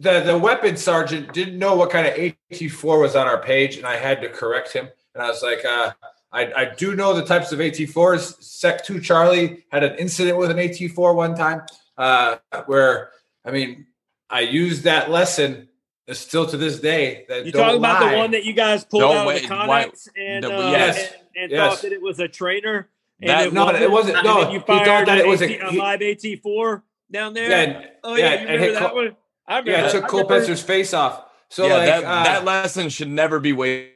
[0.00, 3.76] the, the the weapons sergeant didn't know what kind of AT4 was on our page,
[3.76, 4.88] and I had to correct him.
[5.14, 5.92] And I was like, uh,
[6.32, 8.42] I, I do know the types of AT4s.
[8.42, 11.62] Sec two Charlie had an incident with an AT4 one time,
[11.98, 12.36] uh,
[12.66, 13.10] where
[13.44, 13.86] I mean,
[14.30, 15.68] I used that lesson
[16.12, 17.26] still to this day.
[17.28, 18.12] That You don't talking about lie.
[18.12, 20.56] the one that you guys pulled Don't out wait, of the why- Connex and, the-
[20.58, 21.72] uh, yes, and, and yes.
[21.74, 22.88] thought that it was a trainer?
[23.22, 25.70] And That- no, it wasn't- no, you he thought fired that it was a- a
[25.70, 27.48] live AT4 down there.
[27.50, 29.16] Yeah, and- oh yeah, yeah, you remember that Col- one?
[29.46, 29.70] I remember.
[29.70, 31.24] yeah, it took I Cole remember- Pencer's face off.
[31.48, 33.90] So yeah, like that, uh, that lesson should never be wasted.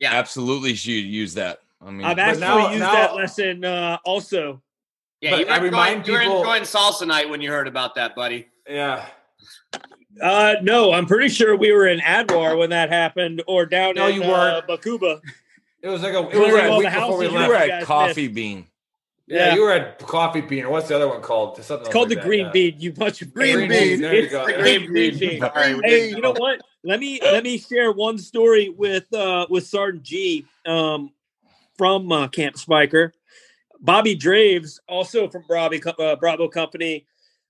[0.00, 0.14] Yeah.
[0.14, 1.60] Absolutely should use that.
[1.84, 4.60] I mean, I've actually now- used now- that lesson uh, also.
[5.20, 7.50] Yeah, But you were, I enjoying, remind you were people- enjoying salsa night when you
[7.50, 8.48] heard about that, buddy.
[8.68, 9.06] yeah.
[10.22, 14.06] Uh, no, I'm pretty sure we were in Adwar when that happened, or down No,
[14.06, 14.60] in you uh.
[14.66, 15.20] Bakuba.
[15.84, 17.54] It was like a, it was like a week the before we houses, you were
[17.56, 18.66] at guys Coffee Bean.
[19.26, 19.54] Yeah, Yeah.
[19.54, 21.62] you were at Coffee Bean, or what's the other one called?
[21.62, 22.52] Something It's called the that, green yeah.
[22.52, 22.74] bean.
[22.78, 24.00] You bunch of Green green bean.
[24.00, 24.46] There you go.
[24.46, 25.40] the green bean.
[25.40, 26.62] Sorry, Hey, you know what?
[26.84, 31.12] Let me let me share one story with uh with Sergeant G um
[31.76, 33.12] from uh, Camp Speicher.
[33.80, 37.04] Bobby Draves, also from Bravo, uh, Bravo Company.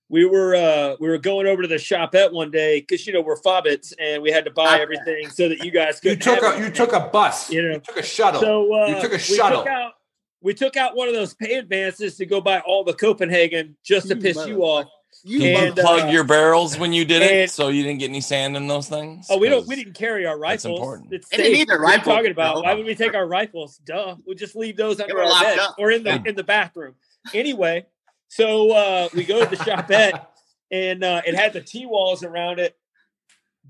[0.09, 3.21] We were uh we were going over to the shopette one day because you know
[3.21, 6.43] we're fobbits and we had to buy everything so that you guys could You took
[6.43, 7.49] a you took a bus.
[7.51, 7.71] You know.
[7.73, 8.39] You took a shuttle.
[8.41, 9.63] so uh, You took a we shuttle.
[9.63, 9.93] took out
[10.41, 14.07] we took out one of those pay advances to go buy all the Copenhagen just
[14.09, 14.85] to You piss you off.
[15.23, 17.99] You Did you And, plug uh, your barrels when you did it, so you didn't
[17.99, 19.25] get any sand in those things?
[19.29, 19.65] Oh, we don't.
[19.65, 20.77] We 'Cause- didn't carry our That's rifles.
[20.79, 21.13] important.
[21.13, 21.61] It's They didn't safe.
[21.69, 22.55] either, What are you talking about?
[22.57, 22.61] no.
[22.61, 23.77] Why would we take our rifles?
[23.85, 24.17] Duh.
[24.27, 25.75] We just leave those under our bed up.
[25.79, 26.93] or in the in the bathroom.
[27.33, 27.85] Anyway,
[28.27, 30.25] so uh, we go to the shopette
[30.71, 32.75] and uh, it had the T walls around it.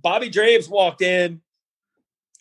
[0.01, 1.41] Bobby Draves walked in,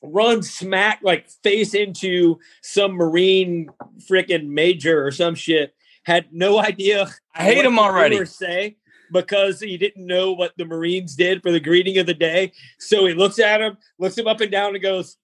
[0.03, 3.71] run smack like face into some Marine
[4.11, 5.75] freaking major or some shit.
[6.05, 7.09] Had no idea.
[7.35, 8.25] I hate what him already.
[8.27, 8.77] Say
[9.13, 12.53] because he didn't know what the Marines did for the greeting of the day.
[12.79, 15.17] So he looks at him, looks him up and down, and goes,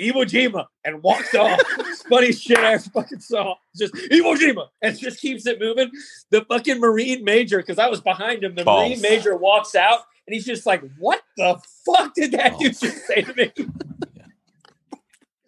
[0.00, 1.60] Iwo Jima, and walks off.
[2.08, 3.54] Funniest shit I ever fucking saw.
[3.76, 5.90] Just Iwo Jima, and just keeps it moving.
[6.30, 8.90] The fucking Marine major, because I was behind him, the Balls.
[8.90, 13.06] Marine major walks out, and he's just like, "What the fuck did that dude just
[13.06, 13.52] say to me?"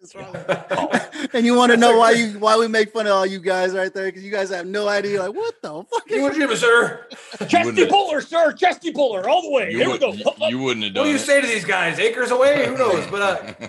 [1.33, 3.73] and you want to know why you why we make fun of all you guys
[3.73, 5.19] right there because you guys have no idea.
[5.21, 6.09] Like what the fuck?
[6.09, 7.05] you Is would give sir.
[7.47, 9.71] Chesty wouldn't- puller, sir, chesty puller, all the way.
[9.71, 10.11] You, There we go.
[10.13, 11.19] you, you wouldn't have done What do you it.
[11.19, 11.99] say to these guys?
[11.99, 12.65] Acres away?
[12.65, 13.05] Who knows?
[13.11, 13.67] But uh,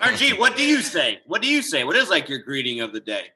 [0.00, 1.20] RG, what do you say?
[1.26, 1.84] What do you say?
[1.84, 3.26] What is like your greeting of the day?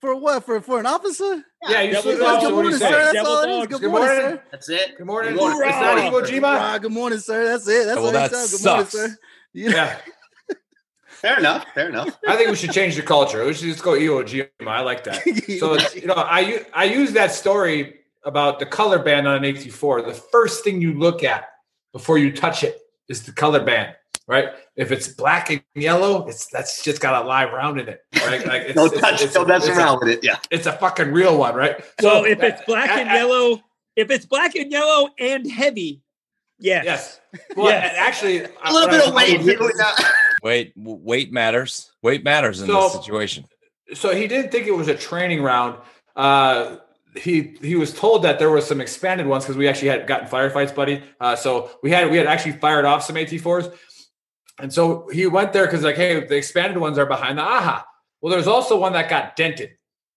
[0.00, 0.44] for what?
[0.44, 1.42] For for an officer?
[1.66, 2.90] yeah, you Devil see dogs, good morning, sir.
[2.90, 3.66] That's Devil all it is.
[3.68, 4.36] Good, Good morning, morning.
[4.36, 4.42] sir.
[4.50, 4.98] That's it.
[4.98, 5.34] Good morning.
[5.34, 6.42] Good Is that Iwo Jima?
[6.60, 7.44] Ah, good morning, sir.
[7.46, 7.86] That's it.
[7.86, 8.58] That's Well, all that you.
[8.58, 9.18] Good morning, sir.
[9.54, 9.98] You know, Yeah,
[11.06, 11.64] Fair enough.
[11.74, 12.18] Fair enough.
[12.28, 13.46] I think we should change the culture.
[13.46, 14.68] We should just go Iwo Jima.
[14.68, 15.22] I like that.
[15.58, 19.54] So it's, you know, I I use that story about the color band on an
[19.54, 20.04] AT4.
[20.04, 21.48] The first thing you look at
[21.94, 22.78] before you touch it
[23.08, 23.94] is the color band,
[24.26, 24.50] right?
[24.76, 28.46] If it's black and yellow, it's that's just got a live round in it, right?
[28.46, 29.14] Like it's, Don't it's- touch.
[29.20, 30.24] it's- Don't mess a- around with it.
[30.24, 30.38] Yeah.
[30.50, 31.82] It's a fucking real one, right?
[32.00, 33.60] So if that- it's black and I- I- yellow,
[33.96, 36.00] if it's black and yellow and heavy,
[36.58, 36.84] yes.
[36.84, 37.20] yes.
[37.56, 37.90] Well, Yes.
[37.90, 39.40] and actually, A little bit of weight.
[39.40, 39.94] too, yeah.
[40.42, 41.90] Wait, weight matters.
[42.02, 43.44] Weight matters in So- this situation.
[43.94, 45.78] so he didn't think it was a training round.
[46.16, 46.76] Uh,
[47.16, 50.26] he he was told that there was some expanded ones because we actually had gotten
[50.28, 51.00] firefights, buddy.
[51.20, 53.72] Uh, so we had we had actually fired off some AT4s,
[54.58, 57.84] and so he went there because like, hey, the expanded ones are behind the AHA.
[58.20, 59.70] Well, there's also one that got dented,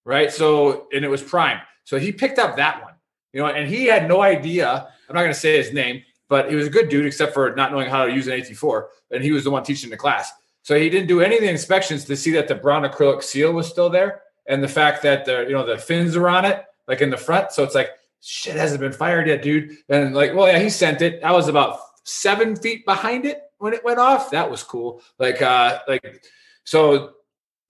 [0.04, 0.32] right?
[0.32, 1.60] So and it was prime.
[1.84, 2.94] So he picked up that one,
[3.32, 4.88] you know, and he had no idea.
[5.08, 7.54] I'm not going to say his name, but he was a good dude, except for
[7.54, 10.30] not knowing how to use an AT4, and he was the one teaching the class.
[10.62, 13.52] So he didn't do any of the inspections to see that the brown acrylic seal
[13.52, 16.64] was still there, and the fact that the you know the fins are on it,
[16.86, 17.52] like in the front.
[17.52, 19.76] So it's like shit hasn't been fired yet, dude.
[19.88, 21.22] And like, well, yeah, he sent it.
[21.24, 24.30] I was about seven feet behind it when it went off.
[24.30, 25.02] That was cool.
[25.18, 26.22] Like, uh, like
[26.64, 27.12] so.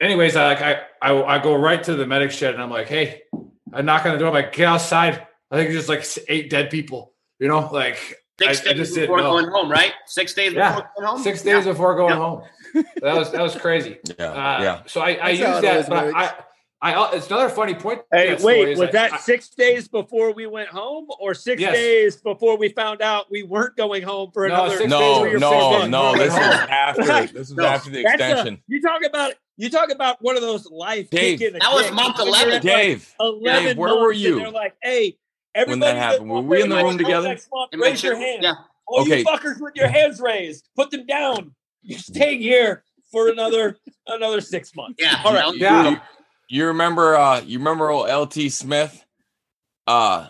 [0.00, 2.88] Anyways, I like I, I I go right to the medic shed and I'm like,
[2.88, 3.22] hey,
[3.72, 4.28] I knock on the door.
[4.28, 5.26] I'm like, get outside.
[5.50, 7.14] I think there's like eight dead people.
[7.40, 7.96] You know, like
[8.40, 9.30] Six I- I days just didn't before know.
[9.32, 9.92] going home, right?
[10.06, 10.76] Six days Yeah.
[10.76, 11.22] before going home.
[11.22, 12.16] six days before going Yeah.
[12.16, 12.42] home.
[13.02, 13.98] That was that was crazy.
[14.18, 14.82] Yeah, Uh, yeah.
[14.86, 16.14] So I, I That's how use that, but.
[16.14, 16.32] I,
[16.80, 18.02] I, I, it's another funny point.
[18.12, 21.74] Hey, wait, is was that I- six days before we went home, or six Yes.
[21.74, 24.70] days before we found out we weren't going home for No, another?
[24.76, 26.12] six days No, six no, no.
[26.16, 27.02] This we was after.
[27.02, 27.66] This was No.
[27.66, 28.62] after the That's a- extension.
[28.68, 31.40] you talk about you talk about one of those life Dave.
[31.40, 32.48] kick That was month 11.
[32.48, 35.16] at, like, Dave, 11 Dave, where were months, and you They're like, hey,
[35.54, 36.30] when everybody that happened?
[36.30, 37.28] that Were we in the room together?
[37.52, 38.22] month, raise your chair.
[38.24, 38.42] hand.
[38.44, 38.52] Yeah.
[38.86, 39.18] All Okay.
[39.18, 41.56] you fuckers with your hands raised, put them down.
[41.82, 44.96] You're staying here for another another six months.
[45.00, 45.20] Yeah.
[45.24, 45.56] All right.
[45.56, 45.98] Yeah.
[46.48, 47.14] You, you remember?
[47.16, 49.04] uh You remember old LT Smith?
[49.86, 50.28] Uh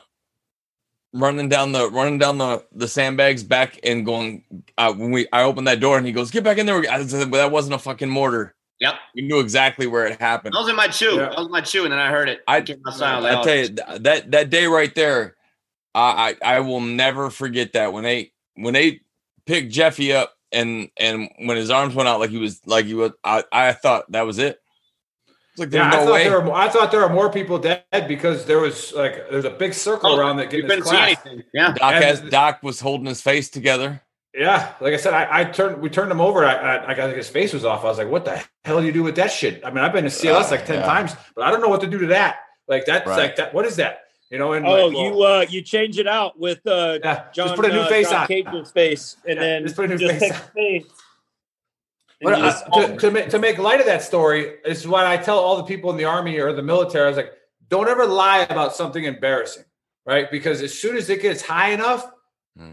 [1.15, 4.45] running down the running down the the sandbags back and going.
[4.77, 7.05] Uh, when we I opened that door and he goes, "Get back in there." I
[7.05, 8.95] said, "That wasn't a fucking mortar." Yep.
[9.17, 10.55] We knew exactly where it happened.
[10.55, 11.17] That was in my chew.
[11.17, 11.31] Yeah.
[11.31, 12.43] That was my chew, and then I heard it.
[12.47, 13.69] I- came outside, I like, I tell you
[14.01, 15.37] that that day right there,
[15.95, 19.01] I, I I will never forget that when they when they
[19.47, 22.95] picked Jeffy up and and when his arms went out like he was like he
[22.95, 24.61] was I, I thought that was it.
[25.59, 26.25] It's like there's Yeah, I no thought way.
[26.25, 26.45] there were.
[26.45, 29.75] more- I thought there were more people dead because there was like there's a big
[29.75, 31.43] circle Oh, around that You getting his couldn't see anything.
[31.53, 31.73] Yeah.
[31.75, 34.03] Doc And- has Doc was holding his face together.
[34.35, 35.83] Yeah, like I said, I, I turned.
[35.83, 36.45] We turned him over.
[36.45, 37.83] I, I, I got like his face was off.
[37.83, 39.93] I was like, "What the hell do you do with that shit?" I mean, I've
[39.93, 40.87] been to CLS like ten Yeah.
[40.87, 42.37] times, but I don't know what to do to that.
[42.69, 43.17] Like that's Right.
[43.19, 43.53] like that.
[43.53, 44.03] What is that?
[44.31, 44.53] You know?
[44.53, 47.57] And Oh, like, well, you uh you change it out with uh yeah, John just
[47.57, 48.27] put a new uh, face John on.
[48.29, 50.41] Cage's face and Yeah, then just put a new just face take on.
[50.55, 50.87] the face.
[52.21, 55.07] But And uh, just- to, to, make, to make light of that story is what
[55.07, 57.05] I tell all the people in the army or the military.
[57.05, 57.33] I was like,
[57.69, 59.65] don't ever lie about something embarrassing,
[60.07, 60.31] right?
[60.31, 62.11] Because as soon as it gets high enough,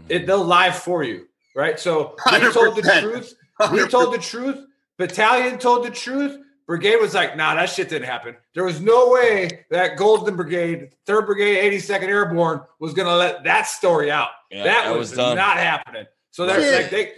[0.08, 1.78] it they'll lie for you, right?
[1.78, 3.34] So we told the truth.
[3.72, 4.66] We told the truth.
[4.98, 6.38] Battalion told the truth.
[6.66, 8.34] Brigade was like, nah, that shit didn't happen.
[8.54, 13.68] There was no way that Golden Brigade, Third Brigade, 82nd Airborne was gonna let that
[13.68, 14.30] story out.
[14.50, 16.06] Yeah, that, that was, was not happening.
[16.32, 16.82] So they're Shit.
[16.82, 17.12] like they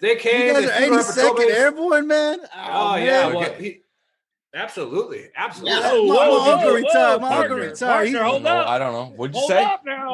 [0.00, 0.48] they came.
[0.48, 1.54] You guys they are flew our patrol 82nd.
[1.54, 2.38] Airborne, man.
[2.54, 3.06] Oh, man.
[3.06, 3.34] yeah, man.
[3.34, 3.80] well, he,
[4.56, 5.78] absolutely, absolutely.
[5.80, 5.92] Yeah.
[5.92, 6.92] Whoa, My- whoa, my uncle whoa, retired.
[6.94, 8.04] whoa, My uncle partner.
[8.04, 8.68] He- hold no, up.
[8.68, 9.12] I don't know.
[9.16, 9.64] What'd you Hold say?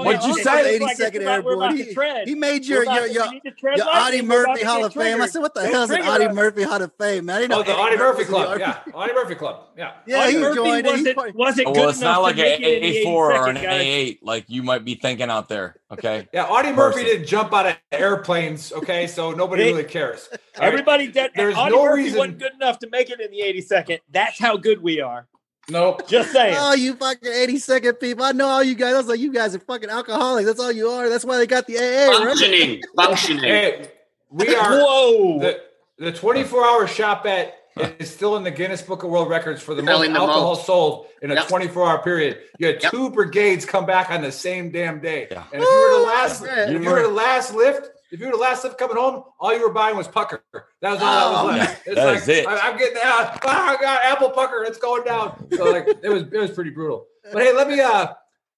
[0.04, 0.74] What'd you say?
[0.76, 2.24] it's like it's 82nd about- We're about Airborne.
[2.26, 3.86] He, he made We're your your your, we need to tread your.
[3.88, 5.22] Audie Murphy Hall of Fame.
[5.22, 6.28] I said, what the Don't hell's an Audie.
[6.28, 7.36] Murphy Hall of Fame, man?
[7.36, 8.58] I didn't know Oh, the Audie Murphy was in the Club.
[8.58, 9.60] Yeah, Audie Murphy Club.
[9.76, 9.92] Yeah.
[10.06, 10.90] Yeah, he Murphy joined it.
[10.90, 13.06] Wasn't, part- wasn't Oh, good well, it's not like an make it in the A4
[13.14, 13.56] or an.
[13.56, 15.76] A8 like you might be thinking out there.
[15.90, 16.28] Okay.
[16.32, 19.06] Yeah, Audie Murphy didn't jump out of airplanes, okay?
[19.06, 20.28] So nobody really cares.
[20.56, 21.30] Everybody did.
[21.34, 24.00] There's Audie no Murphy reason- wasn't good enough to make it in the 82nd.
[24.32, 25.26] That's how good we are.
[25.68, 26.08] Nope.
[26.08, 26.56] Just saying.
[26.58, 28.24] Oh, you fucking 82nd people.
[28.24, 28.94] I know all you guys.
[28.94, 30.46] I was like, you guys are fucking alcoholics.
[30.46, 31.08] That's all you are.
[31.08, 32.26] That's why they got the AA, right?
[32.28, 32.82] Functioning.
[32.96, 33.44] Functioning.
[33.44, 33.88] Hey,
[34.30, 35.38] we are Whoa.
[35.38, 35.60] the
[35.98, 37.52] the 24 hour shopette
[37.98, 40.54] is still in the Guinness Book of World Records for the most Selling the alcohol
[40.54, 40.66] most.
[40.66, 41.48] sold in a Yep.
[41.48, 42.40] 24 hour period.
[42.58, 42.90] You had Yep.
[42.90, 45.28] two brigades come back on the same damn day.
[45.30, 45.44] Yeah.
[45.52, 48.20] And if you were the Woo, last, that's if you were the last lift, if
[48.20, 50.44] you were the last lift coming home, all you were buying was pucker.
[50.80, 51.86] That was all that Oh, was left.
[51.86, 52.46] It's that like it.
[52.46, 53.44] I, am getting out.
[53.44, 54.62] I got apple pucker.
[54.64, 55.46] It's going down.
[55.56, 57.06] So like it was it was pretty brutal.
[57.32, 58.08] But hey, let me uh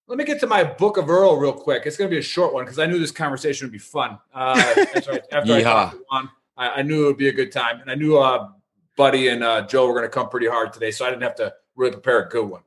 [0.07, 1.85] let me get to my book of Earl real quick.
[1.87, 4.19] It's going to be a short one because I knew this conversation would be fun.
[4.35, 5.63] Uh, after I, after I Yeehaw.
[5.63, 8.19] talked to Juan, I, I knew it would be a good time, and I knew
[8.19, 8.49] uh,
[8.97, 11.37] Buddy and uh, Joe were going to come pretty hard today, so I didn't have
[11.37, 12.61] to really prepare a good one.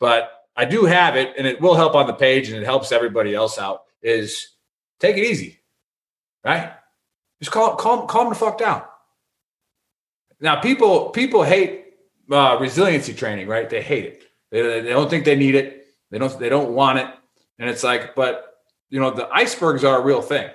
[0.00, 2.90] But I do have it, and it will help on the page, and it helps
[2.90, 3.82] everybody else out.
[4.02, 4.56] Is
[4.98, 5.60] take it easy,
[6.44, 6.72] right?
[7.40, 8.82] Just calm, calm, calm the fuck down.
[10.40, 11.84] Now, people people hate
[12.30, 13.68] uh, resiliency training, right?
[13.68, 14.24] They hate it.
[14.50, 15.86] They, they don't think they need it.
[16.10, 17.06] They don't they don't want it,
[17.58, 18.54] and it's like, but
[18.90, 20.48] you know, the icebergs are a real thing.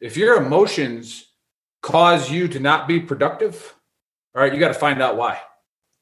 [0.00, 1.26] If your emotions
[1.82, 3.74] cause you to not be productive,
[4.34, 5.40] all right, you got to find out why.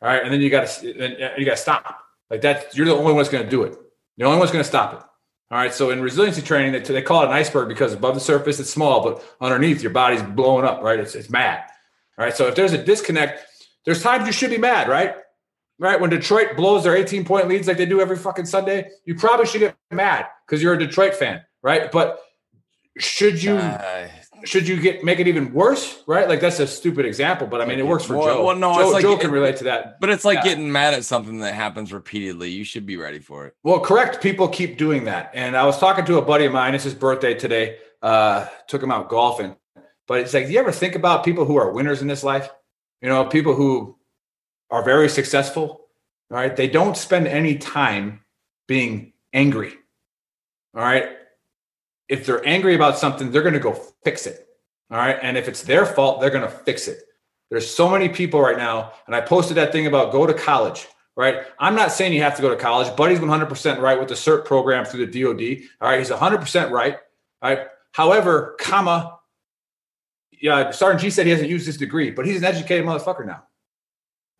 [0.03, 0.87] All right, and then you got to
[1.39, 2.01] you got to stop.
[2.31, 3.79] Like that, you're the only one that's going to do it.
[4.17, 5.07] The only one's going to stop it.
[5.55, 5.73] All right.
[5.73, 8.71] So in resiliency training, they, they call it an iceberg because above the surface it's
[8.71, 10.83] small, but underneath your body's blowing up.
[10.83, 10.99] Right.
[10.99, 11.63] It's it's mad.
[12.19, 12.35] All right.
[12.37, 13.41] So if there's a disconnect,
[13.85, 14.89] there's times you should be mad.
[14.89, 15.15] Right.
[15.79, 16.01] right?
[16.01, 19.47] When Detroit blows their 18 point leads like they do every fucking Sunday, you probably
[19.47, 21.93] should get mad because you're a Detroit fan, right?
[21.93, 22.19] But
[22.99, 24.09] should you Uh,
[24.45, 26.29] should you get make it even worse, right?
[26.29, 28.45] Like that's a stupid example, but I mean it works for Well- Joe.
[28.45, 30.01] well, no, Joe, it's like- Joe can relate to that.
[30.01, 30.45] but it's like Yeah.
[30.45, 32.51] getting mad at something that happens repeatedly.
[32.51, 33.55] You should be ready for it.
[33.63, 34.23] Well, correct.
[34.23, 35.31] People keep doing that.
[35.35, 36.75] And I was talking to a buddy of mine.
[36.75, 37.79] It's his birthday today.
[38.03, 39.57] Uh, took him out golfing.
[40.07, 42.51] But it's like, do you ever think about people who are winners in this life?
[43.01, 43.97] You know, people who
[44.71, 45.87] are very successful,
[46.31, 46.55] all right?
[46.55, 48.21] They don't spend any time
[48.69, 49.73] being angry.
[50.77, 51.09] All right.
[52.09, 53.73] If they're angry about something, they're going to go
[54.05, 54.47] fix it.
[54.91, 55.19] All right.
[55.23, 56.99] And if it's their fault, they're going to fix it.
[57.51, 58.93] There's so many people right now.
[59.07, 60.87] And I posted that thing about go to college
[61.17, 61.45] right?
[61.59, 62.95] I'm not saying you have to go to college.
[62.97, 65.69] Buddy's 100% right with the CERT program through the DoD.
[65.81, 66.97] All right, he's 100% right.
[67.43, 67.67] All right.
[67.93, 69.19] However, comma,
[70.33, 73.45] yeah, Sergeant G said he hasn't used his degree, but he's an educated motherfucker now.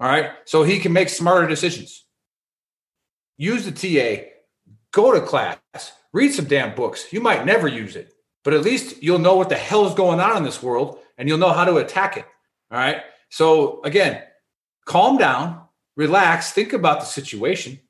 [0.01, 2.05] All right, so he can make smarter decisions.
[3.37, 4.25] Use the TA,
[4.95, 5.59] go to class,
[6.13, 7.13] read some damn books.
[7.13, 8.15] You might never use it,
[8.45, 11.29] but at least you'll know what the hell is going on in this world and
[11.29, 12.25] you'll know how to attack it.
[12.71, 13.03] All right.
[13.29, 14.23] So again,
[14.87, 15.63] calm down,
[15.97, 17.81] relax, think about the situation,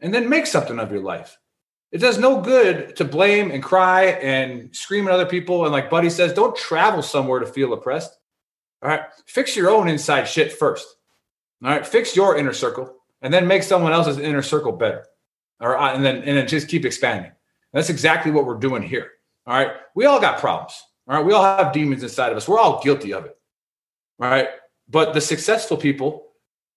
[0.00, 1.38] and then make something of your life.
[1.90, 5.64] It does no good to blame and cry and scream at other people.
[5.64, 8.12] And like Buddy says, don't travel somewhere to feel oppressed.
[8.82, 9.02] All right.
[9.26, 10.86] Fix your own inside shit first.
[11.64, 11.86] All right.
[11.86, 15.06] Fix your inner circle and then make someone else's inner circle better.
[15.60, 15.94] Right.
[15.94, 17.32] And then, and then just keep expanding.
[17.72, 19.12] That's exactly what we're doing here.
[19.46, 19.72] All right.
[19.94, 20.80] We all got problems.
[21.08, 21.24] All right.
[21.24, 22.48] We all have demons inside of us.
[22.48, 23.36] We're all guilty of it.
[24.20, 24.48] All right.
[24.88, 26.28] But the successful people,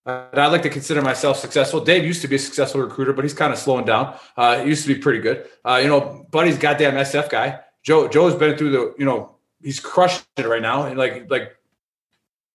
[0.05, 1.81] uh, and I like to consider myself successful.
[1.81, 4.17] Dave used to be a successful recruiter, but he's kind of slowing down.
[4.35, 5.47] Uh, he used to be pretty good.
[5.63, 7.59] Uh, you know, Buddy's goddamn SF guy.
[7.83, 10.83] Joe Joe's been through the, you know, he's crushing it right now.
[10.83, 11.55] And like, like,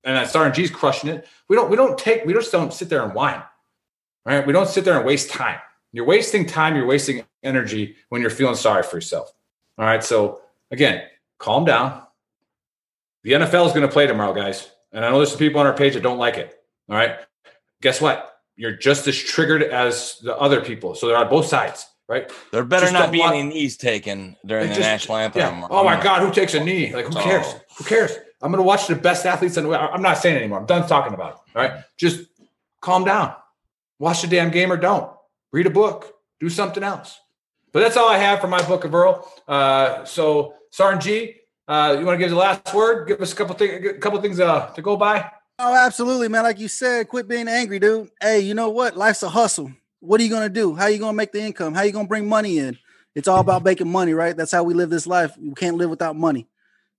[0.05, 1.27] and that Sergeant G's crushing it.
[1.49, 3.43] We don't, we don't take, we just don't sit there and whine.
[4.24, 4.47] Right?
[4.47, 5.59] We don't sit there and waste time.
[5.97, 6.77] You're wasting time.
[6.77, 9.33] You're wasting energy when you're feeling sorry for yourself.
[9.79, 10.05] All right.
[10.05, 10.41] So
[10.71, 11.03] again,
[11.39, 12.03] calm down.
[13.25, 14.71] The NFL is going to play tomorrow, guys.
[14.93, 16.57] And I know there's some people on our page that don't like it.
[16.89, 17.19] All right
[17.81, 18.41] guess what?
[18.57, 20.95] You're just as triggered as the other people.
[20.95, 22.31] So they're on both sides, right?
[22.53, 25.61] There better Just not be any knees taken during It the national anthem.
[25.61, 25.69] Yeah.
[25.71, 26.93] Oh my God, who takes a knee?
[26.95, 27.47] Like, who cares?
[27.77, 28.13] Who cares?
[28.43, 29.57] I'm going to watch the best athletes.
[29.57, 30.59] And I'm not saying anymore.
[30.59, 31.59] I'm done talking about it.
[31.59, 31.85] All right.
[31.97, 32.27] Just
[32.81, 33.35] calm down.
[33.99, 35.11] Watch the damn game or don't.
[35.53, 36.15] Read a book.
[36.41, 37.19] Do something else.
[37.73, 39.31] But that's all I have for my book of Earl.
[39.47, 41.35] Uh, so, Sergeant G,
[41.69, 43.09] uh, you want to give the last word?
[43.09, 45.31] Give us a couple things, a couple things uh, to go by.
[45.59, 46.43] Oh, absolutely, man.
[46.43, 48.11] Like you said, quit being angry, dude.
[48.21, 48.97] Hey, you know what?
[48.97, 49.73] Life's a hustle.
[50.01, 50.75] What are you gonna do?
[50.75, 51.75] How are you gonna make the income?
[51.75, 52.79] How are you gonna bring money in?
[53.15, 54.37] It's all about making money, right?
[54.37, 55.37] That's how we live this life.
[55.39, 56.47] We can't live without money.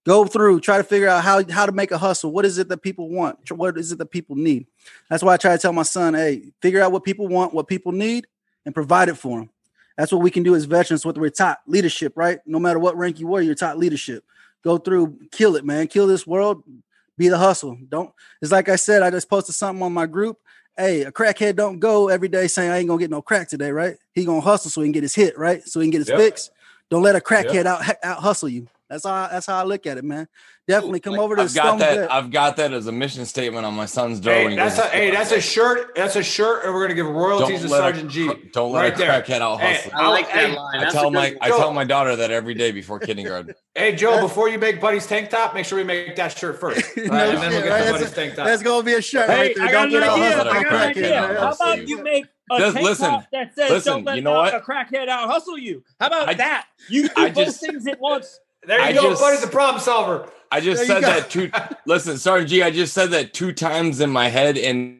[0.05, 2.31] Go through, try to figure out how how to make a hustle.
[2.31, 3.51] What is it that people want?
[3.51, 4.65] What is it that people need?
[5.09, 7.67] That's why I try to tell my son, hey, figure out what people want, what
[7.67, 8.25] people need,
[8.67, 9.49] and provide it for them.
[9.97, 11.05] That's what we can do as veterans.
[11.05, 12.39] What we're taught leadership, right?
[12.45, 14.25] No matter what rank you were, you're taught leadership.
[14.61, 15.87] Go through, kill it, man.
[15.87, 16.63] Kill this world.
[17.17, 17.77] Be the hustle.
[17.87, 18.13] Don't.
[18.41, 19.01] It's like I said.
[19.01, 20.37] I just posted something on my group.
[20.75, 23.71] Hey, a crackhead don't go every day saying I ain't gonna get no crack today,
[23.71, 23.95] right?
[24.13, 25.65] He gonna hustle so he can get his hit, right?
[25.65, 26.19] So he can get his Yep.
[26.19, 26.51] fix.
[26.89, 28.67] Don't let a crackhead out out hustle you.
[28.89, 30.27] That's how that's how I look at it, man.
[30.67, 31.95] Definitely come Like, over to I've the got that.
[31.95, 32.11] Vet.
[32.11, 34.33] I've got that as a mission statement on my son's door.
[34.33, 35.93] Hey, that's a hey, that's a shirt.
[35.95, 38.31] That's a shirt, and we're gonna give royalties to Don't let a Sergeant G.
[38.53, 39.09] Don't let right a there.
[39.21, 39.91] crackhead out Hey, hustle.
[39.93, 40.79] I like that Hey, line.
[40.83, 41.37] I tell my one.
[41.41, 43.55] I tell my daughter that every day before kindergarten.
[43.75, 46.81] Hey Joe, before you make Buddy's tank top, make sure we make that shirt first.
[46.95, 47.07] Right?
[47.07, 47.79] No and then we'll get right?
[47.79, 48.45] the That's Buddy's tank top.
[48.45, 49.65] That's gonna be a shirt Hey, right there.
[49.67, 50.41] I got Don't an get idea.
[50.51, 51.39] I got an idea.
[51.39, 53.05] How about you make a Just tank listen.
[53.09, 54.53] top that says Listen, "Don't let you know what?
[54.55, 55.83] a crackhead out hustle you"?
[55.99, 56.67] How about I- that?
[56.89, 58.39] You do I both just- things at once.
[58.67, 59.01] There you I go.
[59.09, 60.29] just- Buddy's the problem solver.
[60.51, 61.51] I just There said that two.
[61.85, 64.99] listen, Sergeant G, I just said that two times in my head and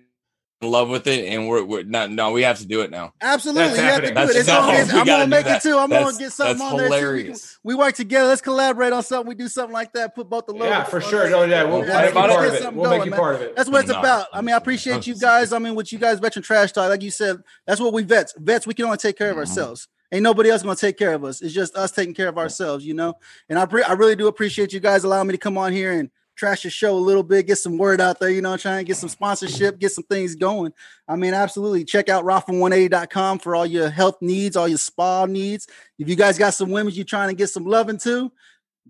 [0.60, 2.12] in love with it, and we're, we're not.
[2.12, 3.14] No, we have to do it now.
[3.22, 4.14] Absolutely, That's you have to happening.
[4.16, 4.26] do it.
[4.26, 5.64] That's It's gonna no, get, we I'm gonna make that.
[5.64, 5.78] it too.
[5.78, 6.88] I'm That's- gonna get something that's on there.
[6.90, 6.94] too.
[6.96, 7.60] hilarious.
[7.64, 8.28] We work together.
[8.28, 9.30] Let's collaborate on something.
[9.30, 10.16] We do something like that.
[10.16, 10.68] Put both the logos.
[10.70, 11.30] Yeah, for sure.
[11.30, 11.30] there.
[11.30, 12.62] No, yeah, we'll, we'll make you part get of it.
[12.64, 13.20] something We'll make going, you man.
[13.20, 13.56] part of it.
[13.56, 14.00] That's what it's No.
[14.00, 14.28] about.
[14.34, 15.54] I mean, I appreciate you guys.
[15.54, 18.34] I mean, with you guys, veteran trash talk, like you said, that's what we vets.
[18.38, 19.42] Vets, we can only take care of Mhm.
[19.42, 19.88] ourselves.
[20.12, 21.42] Ain't nobody else gonna take care of us.
[21.42, 23.16] It's just us taking care of ourselves, you know.
[23.50, 25.92] And I, pre- I really do appreciate you guys allowing me to come on here
[25.94, 28.78] and trash the show a little bit, get some word out there, you know, trying
[28.78, 30.72] to get some sponsorship, get some things going.
[31.08, 31.84] I mean, absolutely.
[31.84, 35.68] Check out rapha180.com for all your health needs, all your spa needs.
[35.98, 38.32] If you guys got some women you're trying to get some loving to,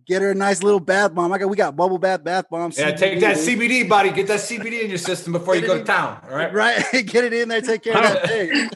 [0.06, 1.32] get her a nice little bath bomb.
[1.32, 2.78] I got we got bubble bath bath bombs.
[2.78, 4.12] Yeah, take that CBD, buddy.
[4.12, 6.22] Get that CBD in your system before you go to town.
[6.30, 6.54] All right.
[6.54, 6.84] right.
[7.06, 8.70] get it in there, take care of that thing.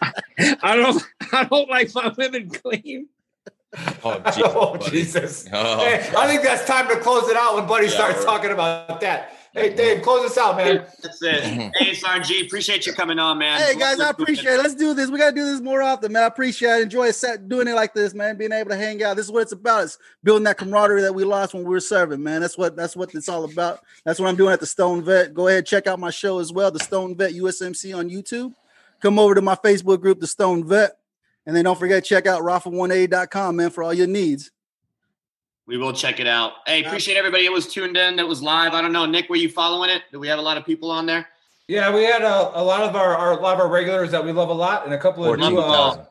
[0.63, 1.03] I don't.
[1.33, 3.07] I don't like my women clean.
[4.03, 4.43] Oh, Jesus.
[4.55, 4.77] oh.
[4.89, 5.49] Jesus!
[5.53, 8.25] Oh, Hey, I think that's time to close it out when Buddy Yeah, starts we're-
[8.25, 9.33] talking about that.
[9.53, 10.85] Hey, Dave, close us out, man.
[11.03, 11.43] That's it.
[11.75, 13.59] hey, SRG, appreciate you coming on, man.
[13.59, 14.57] Hey guys, I appreciate it.
[14.59, 15.09] Let's do this.
[15.09, 16.23] We gotta do this more often, man.
[16.23, 16.83] I appreciate it.
[16.83, 18.37] Enjoy set doing it like this, man.
[18.37, 19.17] Being able to hang out.
[19.17, 19.83] This is what it's about.
[19.83, 22.39] It's building that camaraderie that we lost when we were serving, man.
[22.39, 23.81] That's what that's what it's all about.
[24.05, 25.33] That's what I'm doing at the Stone Vet.
[25.33, 28.53] Go ahead, check out my show as well, the Stone Vet USMC on YouTube.
[29.01, 30.91] Come over to my Facebook group, the Stone Vet.
[31.45, 34.51] And then don't forget, check out rapha180.com, man, for all your needs.
[35.71, 36.51] We will check it out.
[36.67, 38.73] Hey, appreciate everybody that was tuned in, that was live.
[38.73, 40.01] I don't know, Nick, were you following it?
[40.11, 41.29] Do we have a lot of people on there?
[41.69, 44.25] Yeah, we had a, a lot of our, our a lot of our regulars that
[44.25, 46.07] we love a lot, and a couple of new, uh, a So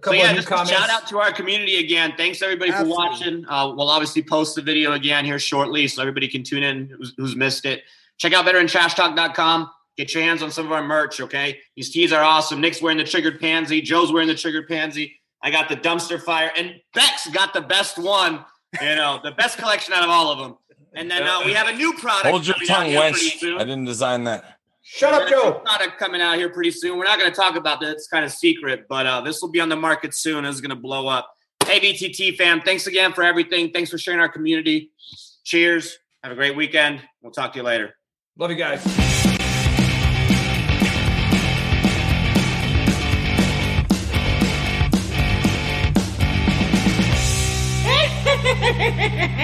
[0.00, 0.72] couple yeah, of new just comments.
[0.72, 2.14] shout out to our community again.
[2.16, 3.44] Thanks everybody for watching.
[3.48, 7.14] Uh, we'll obviously post the video again here shortly, so everybody can tune in who's,
[7.16, 7.84] who's missed it.
[8.18, 9.70] Check out veterantrashtalk.com.
[9.96, 11.60] Get your hands on some of our merch, okay?
[11.76, 12.60] These tees are awesome.
[12.60, 13.80] Nick's wearing the triggered pansy.
[13.80, 15.20] Joe's wearing the triggered pansy.
[15.42, 18.44] I got the dumpster fire, and Beck's got the best one.
[18.80, 20.56] You know, the best collection out of all of them.
[20.94, 22.26] And then uh, we have a new product.
[22.26, 23.56] Hold your tongue, wench.
[23.56, 24.58] I didn't design that.
[24.82, 25.52] Shut up, There's a Joe.
[25.64, 26.96] Product coming out here pretty soon.
[26.96, 27.90] We're not going to talk about that.
[27.90, 30.44] It's kind of secret, but uh, this will be on the market soon.
[30.44, 31.28] It's going to blow up.
[31.66, 33.72] Hey, VTT fam, thanks again for everything.
[33.72, 34.92] Thanks for sharing our community.
[35.44, 35.98] Cheers.
[36.22, 37.02] Have a great weekend.
[37.20, 37.96] We'll talk to you later.
[38.38, 39.05] Love you guys.
[48.90, 49.30] hehehehe